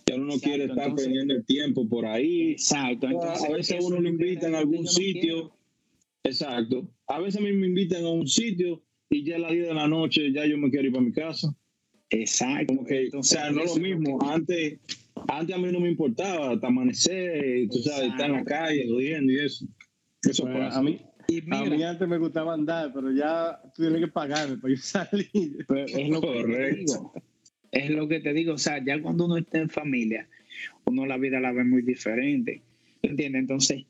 Ya 0.08 0.16
uno 0.16 0.26
no 0.26 0.40
quiere 0.40 0.66
estar 0.66 0.94
perdiendo 0.94 1.34
el 1.34 1.46
tiempo 1.46 1.88
por 1.90 2.06
ahí. 2.06 2.52
Exacto. 2.52 3.08
a 3.08 3.50
veces 3.50 3.84
uno 3.84 4.00
lo 4.00 4.08
invita 4.08 4.48
en 4.48 4.56
algún 4.56 4.88
sitio. 4.88 5.52
exacto. 6.24 6.88
A 7.08 7.20
veces 7.20 7.42
a 7.42 7.44
mí 7.44 7.52
me 7.54 7.68
invitan 7.68 8.06
a 8.06 8.10
un 8.10 8.28
sitio 8.28 8.84
y 9.10 9.24
ya 9.24 9.38
a 9.38 9.40
las 9.40 9.52
10 9.52 9.68
de 9.68 9.74
la 9.74 9.88
noche 9.88 10.32
ya 10.32 10.46
yo 10.46 10.58
me 10.58 10.70
quiero 10.70 10.88
ir 10.88 10.94
para 10.94 11.06
mi 11.06 11.12
casa. 11.12 11.56
Exacto. 12.12 12.68
Como 12.68 12.86
que, 12.86 13.10
o 13.14 13.24
sea, 13.24 13.50
no 13.50 13.64
es 13.64 13.76
lo 13.76 13.82
mismo. 13.82 14.20
Antes, 14.22 14.80
antes 15.28 15.56
a 15.56 15.60
mí 15.60 15.72
no 15.72 15.80
me 15.80 15.90
importaba 15.90 16.52
hasta 16.52 16.68
amanecer, 16.68 17.68
tú 17.70 17.80
sabes, 17.80 18.12
estar 18.12 18.30
en 18.30 18.34
la 18.34 18.46
calle, 18.46 18.88
jodiendo 18.88 19.32
y 19.32 19.40
eso. 19.40 19.66
Eso 20.22 20.44
pasa. 20.46 20.80
A 20.80 20.84
mí, 20.84 21.00
a 21.52 21.64
mí 21.64 21.84
antes 21.84 22.08
me 22.08 22.18
gustaba 22.20 22.54
andar, 22.54 22.92
pero 22.94 23.12
ya 23.12 23.60
tú 23.74 23.82
tienes 23.82 24.02
que 24.02 24.08
pagarme 24.08 24.58
para 24.58 24.74
ir 24.74 24.80
salir. 24.80 25.66
es 25.68 26.10
lo 26.10 26.22
Correcto. 26.22 27.14
Es 27.76 27.90
lo 27.90 28.08
que 28.08 28.22
te 28.22 28.34
digo, 28.34 28.54
o 28.54 28.58
sea, 28.58 28.82
ya 28.84 29.02
cuando 29.02 29.26
uno 29.26 29.36
está 29.36 29.60
en 29.60 29.70
familia, 29.70 30.30
uno 30.86 31.06
la 31.06 31.18
vida 31.18 31.42
la 31.42 31.52
ve 31.52 31.66
muy 31.66 31.82
diferente. 31.82 32.62
¿Entiendes? 33.02 33.42
Entonces, 33.42 33.86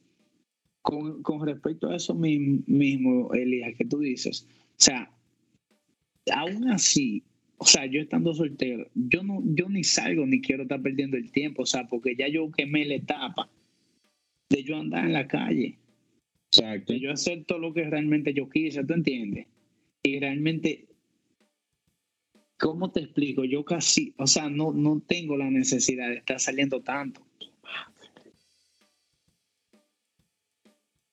con, 0.81 1.45
respecto 1.45 1.91
a 1.91 1.95
eso 1.95 2.15
mismo, 2.15 3.31
Elías, 3.35 3.75
que 3.77 3.85
tú 3.85 3.99
dices, 3.99 4.47
o 4.49 4.75
sea, 4.77 5.11
aún 6.33 6.67
así, 6.69 7.23
o 7.57 7.65
sea, 7.65 7.85
yo 7.85 8.01
estando 8.01 8.33
soltero, 8.33 8.87
yo 8.95 9.21
no, 9.21 9.43
yo 9.45 9.69
ni 9.69 9.83
salgo 9.83 10.25
ni 10.25 10.41
quiero 10.41 10.63
estar 10.63 10.81
perdiendo 10.81 11.15
el 11.15 11.31
tiempo, 11.31 11.61
o 11.61 11.67
sea, 11.67 11.87
porque 11.87 12.15
ya 12.15 12.27
yo 12.27 12.49
quemé 12.49 12.85
la 12.85 12.95
etapa 12.95 13.51
de 14.49 14.63
yo 14.63 14.77
andar 14.77 15.05
en 15.05 15.13
la 15.13 15.27
calle. 15.27 15.77
Exacto. 16.51 16.91
De 16.91 16.99
yo 16.99 17.11
hacer 17.11 17.45
todo 17.45 17.59
lo 17.59 17.71
que 17.71 17.83
realmente 17.83 18.33
yo 18.33 18.49
quise, 18.49 18.83
¿tú 18.83 18.95
entiendes? 18.95 19.45
Y 20.01 20.19
realmente 20.19 20.87
¿Cómo 22.57 22.91
te 22.91 23.01
explico? 23.01 23.43
Yo 23.43 23.65
casi, 23.65 24.13
o 24.17 24.27
sea, 24.27 24.49
no, 24.49 24.71
no 24.71 25.01
tengo 25.05 25.35
la 25.35 25.49
necesidad 25.49 26.09
de 26.09 26.17
estar 26.17 26.39
saliendo 26.39 26.81
tanto. 26.81 27.21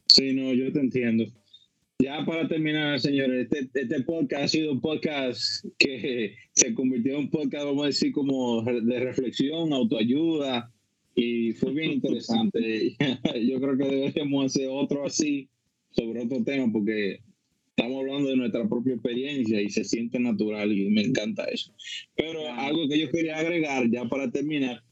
Sí, 0.06 0.32
no, 0.34 0.52
yo 0.52 0.72
te 0.72 0.80
entiendo. 0.80 1.24
Ya 1.98 2.24
para 2.24 2.48
terminar, 2.48 3.00
señores, 3.00 3.48
este, 3.50 3.80
este, 3.80 4.02
podcast 4.02 4.42
ha 4.42 4.48
sido 4.48 4.72
un 4.72 4.80
podcast 4.80 5.64
que 5.78 6.36
se 6.52 6.74
convirtió 6.74 7.14
en 7.14 7.20
un 7.20 7.30
podcast, 7.30 7.64
vamos 7.64 7.84
a 7.84 7.86
decir, 7.86 8.12
como 8.12 8.62
de 8.62 9.00
reflexión, 9.00 9.72
autoayuda, 9.72 10.72
y 11.14 11.52
fue 11.52 11.72
bien 11.72 11.92
interesante. 11.94 12.96
yo 13.46 13.60
creo 13.60 13.78
que 13.78 13.84
deberíamos 13.84 14.46
hacer 14.46 14.68
otro 14.70 15.06
así 15.06 15.48
sobre 15.90 16.22
otro 16.22 16.42
tema, 16.44 16.70
porque 16.72 17.20
estamos 17.76 18.00
hablando 18.00 18.28
de 18.28 18.36
nuestra 18.36 18.68
propia 18.68 18.94
experiencia 18.94 19.60
y 19.60 19.70
se 19.70 19.84
siente 19.84 20.18
natural 20.20 20.72
y 20.72 20.90
me 20.90 21.02
encanta 21.02 21.44
eso. 21.44 21.72
Pero 22.14 22.46
algo 22.52 22.88
que 22.88 22.98
yo 22.98 23.10
quería 23.10 23.38
agregar 23.38 23.88
ya 23.90 24.04
para 24.04 24.30
terminar, 24.30 24.82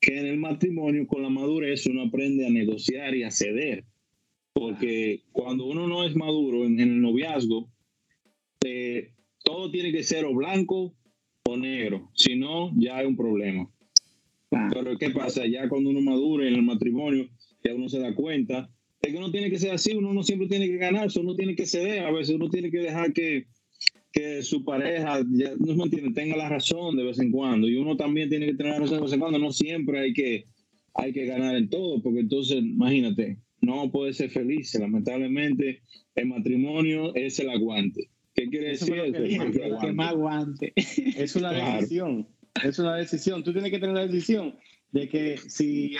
que 0.00 0.18
en 0.18 0.26
el 0.26 0.38
matrimonio 0.38 1.06
con 1.06 1.22
la 1.22 1.28
madurez 1.28 1.86
uno 1.86 2.02
aprende 2.02 2.46
a 2.46 2.50
negociar 2.50 3.14
y 3.14 3.22
a 3.22 3.30
ceder. 3.30 3.84
Porque 4.54 5.22
cuando 5.32 5.66
uno 5.66 5.86
no 5.86 6.04
es 6.04 6.14
maduro 6.16 6.64
en, 6.64 6.78
el 6.80 7.00
noviazgo, 7.00 7.70
eh, 8.64 9.12
todo 9.44 9.70
tiene 9.70 9.92
que 9.92 10.02
ser 10.02 10.24
o 10.24 10.34
blanco 10.34 10.94
o 11.44 11.56
negro. 11.56 12.10
Si 12.14 12.36
no, 12.36 12.72
ya 12.76 12.98
hay 12.98 13.06
un 13.06 13.16
problema. 13.16 13.70
Pero 14.50 14.98
¿qué 14.98 15.10
pasa? 15.10 15.46
Ya 15.46 15.68
cuando 15.68 15.90
uno 15.90 16.00
madura 16.00 16.46
en 16.46 16.54
el 16.54 16.62
matrimonio, 16.62 17.28
ya 17.64 17.74
uno 17.74 17.88
se 17.88 17.98
da 17.98 18.14
cuenta 18.14 18.70
es 19.02 19.12
que 19.12 19.18
uno 19.18 19.30
tiene 19.32 19.50
que 19.50 19.58
ser 19.58 19.72
así, 19.72 19.94
uno 19.94 20.14
no 20.14 20.22
siempre 20.22 20.48
tiene 20.48 20.68
que 20.68 20.76
ganar, 20.76 21.08
uno 21.18 21.34
tiene 21.34 21.56
que 21.56 21.66
ceder, 21.66 22.04
a 22.04 22.12
veces 22.12 22.36
uno 22.36 22.48
tiene 22.48 22.70
que 22.70 22.78
dejar 22.78 23.12
que, 23.12 23.46
que 24.12 24.42
su 24.42 24.64
pareja 24.64 25.20
ya, 25.32 25.54
no 25.58 25.74
me 25.74 25.84
entiende, 25.84 26.12
tenga 26.12 26.36
la 26.36 26.48
razón 26.48 26.96
de 26.96 27.04
vez 27.04 27.18
en 27.18 27.32
cuando. 27.32 27.68
Y 27.68 27.76
uno 27.76 27.96
también 27.96 28.28
tiene 28.28 28.46
que 28.46 28.54
tener 28.54 28.74
la 28.74 28.78
razón 28.78 28.98
de 28.98 29.02
vez 29.02 29.12
en 29.12 29.20
cuando, 29.20 29.38
no 29.40 29.50
siempre 29.52 29.98
hay 29.98 30.12
que, 30.12 30.46
hay 30.94 31.12
que 31.12 31.26
ganar 31.26 31.56
en 31.56 31.68
todo, 31.68 32.00
porque 32.00 32.20
entonces, 32.20 32.58
imagínate, 32.58 33.38
no 33.60 33.90
puede 33.90 34.12
ser 34.12 34.30
feliz, 34.30 34.72
lamentablemente 34.76 35.82
el 36.14 36.26
matrimonio 36.26 37.12
es 37.16 37.40
el 37.40 37.50
aguante. 37.50 38.08
¿Qué 38.34 38.48
quiere 38.48 38.70
decir 38.70 38.94
eso? 38.94 39.80
Que, 39.80 39.92
más 39.92 40.10
aguante. 40.10 40.72
Es 40.76 41.34
una 41.34 41.52
decisión, 41.52 42.28
es 42.62 42.78
una 42.78 42.96
decisión, 42.96 43.42
tú 43.42 43.52
tienes 43.52 43.72
que 43.72 43.80
tener 43.80 43.96
la 43.96 44.06
decisión 44.06 44.54
de 44.92 45.08
que 45.08 45.38
si 45.38 45.96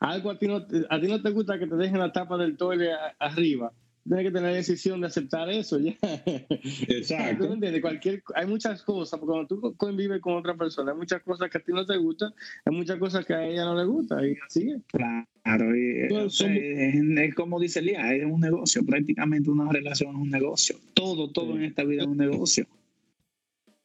algo 0.00 0.30
a 0.30 0.38
ti 0.38 0.46
no, 0.46 0.56
a 0.56 1.00
ti 1.00 1.06
no 1.08 1.22
te 1.22 1.30
gusta 1.30 1.58
que 1.58 1.66
te 1.66 1.76
dejen 1.76 1.98
la 1.98 2.12
tapa 2.12 2.36
del 2.38 2.56
toile 2.56 2.92
arriba. 3.18 3.72
Tienes 4.04 4.26
que 4.26 4.30
tener 4.30 4.50
la 4.50 4.56
decisión 4.56 5.00
de 5.00 5.08
aceptar 5.08 5.50
eso 5.50 5.80
ya. 5.80 5.96
Exacto. 6.22 7.56
Cualquier, 7.80 8.22
hay 8.36 8.46
muchas 8.46 8.82
cosas, 8.82 9.18
porque 9.18 9.32
cuando 9.32 9.48
tú 9.48 9.76
convives 9.76 10.20
con 10.20 10.36
otra 10.36 10.54
persona, 10.54 10.92
hay 10.92 10.98
muchas 10.98 11.24
cosas 11.24 11.50
que 11.50 11.58
a 11.58 11.60
ti 11.60 11.72
no 11.72 11.84
te 11.84 11.96
gustan, 11.96 12.32
hay 12.64 12.76
muchas 12.76 13.00
cosas 13.00 13.26
que 13.26 13.34
a 13.34 13.44
ella 13.44 13.64
no 13.64 13.74
le 13.74 13.84
gustan, 13.84 14.24
y 14.24 14.36
así 14.46 14.70
es. 14.70 14.82
Claro, 14.86 15.76
y, 15.76 16.06
es, 16.08 17.34
como 17.34 17.58
dice 17.58 17.82
Lía, 17.82 18.14
es 18.14 18.24
un 18.24 18.40
negocio, 18.40 18.86
prácticamente 18.86 19.50
una 19.50 19.72
relación 19.72 20.14
es 20.14 20.22
un 20.22 20.30
negocio. 20.30 20.76
Todo, 20.94 21.32
todo 21.32 21.56
en 21.56 21.64
esta 21.64 21.82
vida 21.82 22.02
es 22.02 22.08
un 22.08 22.16
negocio. 22.16 22.64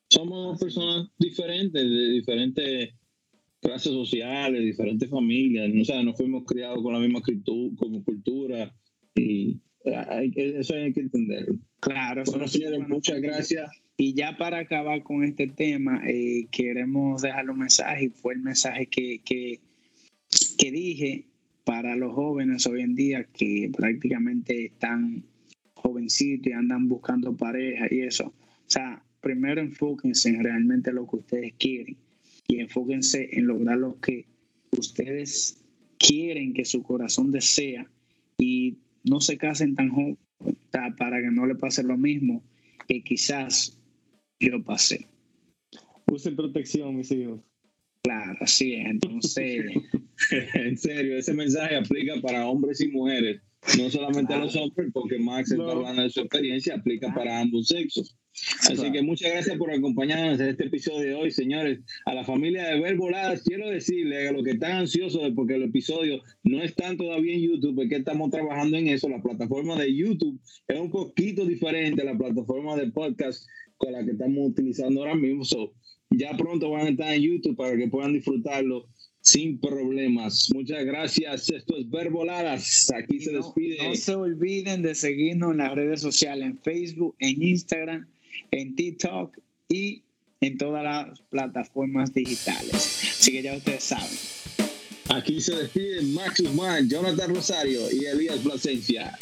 Somos 0.07 0.59
personas 0.59 1.09
diferentes, 1.17 1.81
de 1.81 2.09
diferentes 2.09 2.93
clases 3.61 3.93
sociales, 3.93 4.63
diferentes 4.63 5.09
familias, 5.09 5.71
o 5.79 5.85
sea, 5.85 6.03
no 6.03 6.13
fuimos 6.13 6.43
criados 6.45 6.81
con 6.81 6.93
la 6.93 6.99
misma 6.99 7.21
cultura 7.21 8.73
y 9.15 9.61
eso 9.83 10.75
hay 10.75 10.93
que 10.93 11.01
entenderlo. 11.01 11.59
Claro, 11.79 12.23
bueno, 12.25 12.47
señores, 12.47 12.87
muchas 12.87 13.21
gracias. 13.21 13.71
Y 13.97 14.13
ya 14.13 14.35
para 14.37 14.59
acabar 14.59 15.03
con 15.03 15.23
este 15.23 15.47
tema, 15.47 16.01
eh, 16.07 16.47
queremos 16.51 17.21
dejarle 17.21 17.51
un 17.51 17.59
mensaje, 17.59 18.09
fue 18.09 18.33
el 18.33 18.41
mensaje 18.41 18.87
que, 18.87 19.21
que, 19.23 19.59
que 20.57 20.71
dije 20.71 21.27
para 21.63 21.95
los 21.95 22.13
jóvenes 22.13 22.65
hoy 22.65 22.81
en 22.81 22.95
día 22.95 23.25
que 23.25 23.69
prácticamente 23.75 24.65
están 24.65 25.23
jovencitos 25.75 26.47
y 26.47 26.53
andan 26.53 26.87
buscando 26.87 27.35
pareja 27.37 27.87
y 27.91 28.01
eso. 28.01 28.27
O 28.27 28.33
sea, 28.65 29.03
primero 29.19 29.61
enfóquense 29.61 30.29
en 30.29 30.43
realmente 30.43 30.91
lo 30.91 31.07
que 31.07 31.17
ustedes 31.17 31.53
quieren 31.59 31.97
y 32.51 32.59
enfóquense 32.59 33.29
en 33.31 33.47
lograr 33.47 33.77
lo 33.77 33.97
que 34.01 34.25
ustedes 34.77 35.63
quieren 35.97 36.53
que 36.53 36.65
su 36.65 36.83
corazón 36.83 37.31
desea 37.31 37.89
y 38.37 38.77
no 39.05 39.21
se 39.21 39.37
casen 39.37 39.75
tan 39.75 39.89
jóvenes 39.89 40.17
para 40.97 41.21
que 41.21 41.31
no 41.31 41.45
le 41.45 41.55
pase 41.55 41.81
lo 41.81 41.97
mismo 41.97 42.43
que 42.89 43.01
quizás 43.03 43.79
yo 44.39 44.61
pasé. 44.63 45.07
Usen 46.11 46.35
protección, 46.35 46.97
mis 46.97 47.11
hijos. 47.11 47.39
Claro, 48.03 48.37
así 48.41 48.73
es. 48.73 48.85
Entonces, 48.85 49.65
en 50.53 50.77
serio, 50.77 51.17
ese 51.17 51.33
mensaje 51.33 51.77
aplica 51.77 52.19
para 52.21 52.47
hombres 52.47 52.81
y 52.81 52.89
mujeres, 52.89 53.41
no 53.77 53.89
solamente 53.89 54.33
a 54.33 54.39
los 54.39 54.55
hombres, 54.55 54.89
porque 54.93 55.19
Max 55.19 55.51
está 55.51 55.71
hablando 55.71 56.01
de 56.01 56.09
su 56.09 56.21
experiencia, 56.21 56.75
aplica 56.75 57.13
para 57.13 57.39
ambos 57.39 57.67
sexos. 57.67 58.15
Así 58.69 58.91
que 58.91 59.01
muchas 59.01 59.31
gracias 59.31 59.57
por 59.57 59.71
acompañarnos 59.71 60.39
en 60.39 60.47
este 60.47 60.65
episodio 60.65 60.99
de 61.01 61.13
hoy, 61.13 61.31
señores. 61.31 61.79
A 62.05 62.13
la 62.13 62.23
familia 62.23 62.65
de 62.65 62.79
Ver 62.79 62.95
Voladas, 62.95 63.43
quiero 63.43 63.69
decirle 63.69 64.29
a 64.29 64.31
los 64.31 64.43
que 64.43 64.51
están 64.51 64.71
ansiosos 64.77 65.31
porque 65.35 65.55
el 65.55 65.63
episodio 65.63 66.21
no 66.43 66.63
está 66.63 66.95
todavía 66.95 67.35
en 67.35 67.41
YouTube, 67.41 67.81
es 67.83 67.89
que 67.89 67.97
estamos 67.97 68.31
trabajando 68.31 68.77
en 68.77 68.87
eso. 68.87 69.09
La 69.09 69.21
plataforma 69.21 69.75
de 69.75 69.93
YouTube 69.93 70.39
es 70.67 70.79
un 70.79 70.89
poquito 70.89 71.45
diferente 71.45 72.01
a 72.01 72.05
la 72.05 72.17
plataforma 72.17 72.75
de 72.77 72.89
podcast 72.91 73.45
con 73.77 73.91
la 73.91 74.05
que 74.05 74.11
estamos 74.11 74.49
utilizando 74.49 75.01
ahora 75.01 75.15
mismo. 75.15 75.43
ya 76.11 76.35
pronto 76.37 76.69
van 76.71 76.87
a 76.87 76.89
estar 76.89 77.13
en 77.13 77.21
YouTube 77.21 77.57
para 77.57 77.75
que 77.77 77.89
puedan 77.89 78.13
disfrutarlo 78.13 78.87
sin 79.21 79.59
problemas. 79.59 80.51
Muchas 80.53 80.83
gracias. 80.83 81.49
Esto 81.49 81.77
es 81.77 81.89
Verboladas. 81.89 82.91
Aquí 82.91 83.19
se 83.19 83.31
despide. 83.31 83.77
No 83.87 83.95
se 83.95 84.15
olviden 84.15 84.81
de 84.81 84.95
seguirnos 84.95 85.51
en 85.51 85.57
las 85.57 85.73
redes 85.75 86.01
sociales, 86.01 86.45
en 86.45 86.59
Facebook, 86.59 87.15
en 87.19 87.41
Instagram, 87.41 88.07
en 88.51 88.75
TikTok 88.75 89.37
y 89.69 90.03
en 90.41 90.57
todas 90.57 90.83
las 90.83 91.21
plataformas 91.29 92.13
digitales. 92.13 92.73
Así 92.73 93.31
que 93.31 93.43
ya 93.43 93.55
ustedes 93.55 93.83
saben. 93.83 94.09
Aquí 95.09 95.39
se 95.41 95.55
despiden 95.55 96.13
Max 96.13 96.41
Guzmán, 96.41 96.89
Jonathan 96.89 97.35
Rosario 97.35 97.81
y 97.91 98.05
Elías 98.05 98.39
Plasencia. 98.39 99.17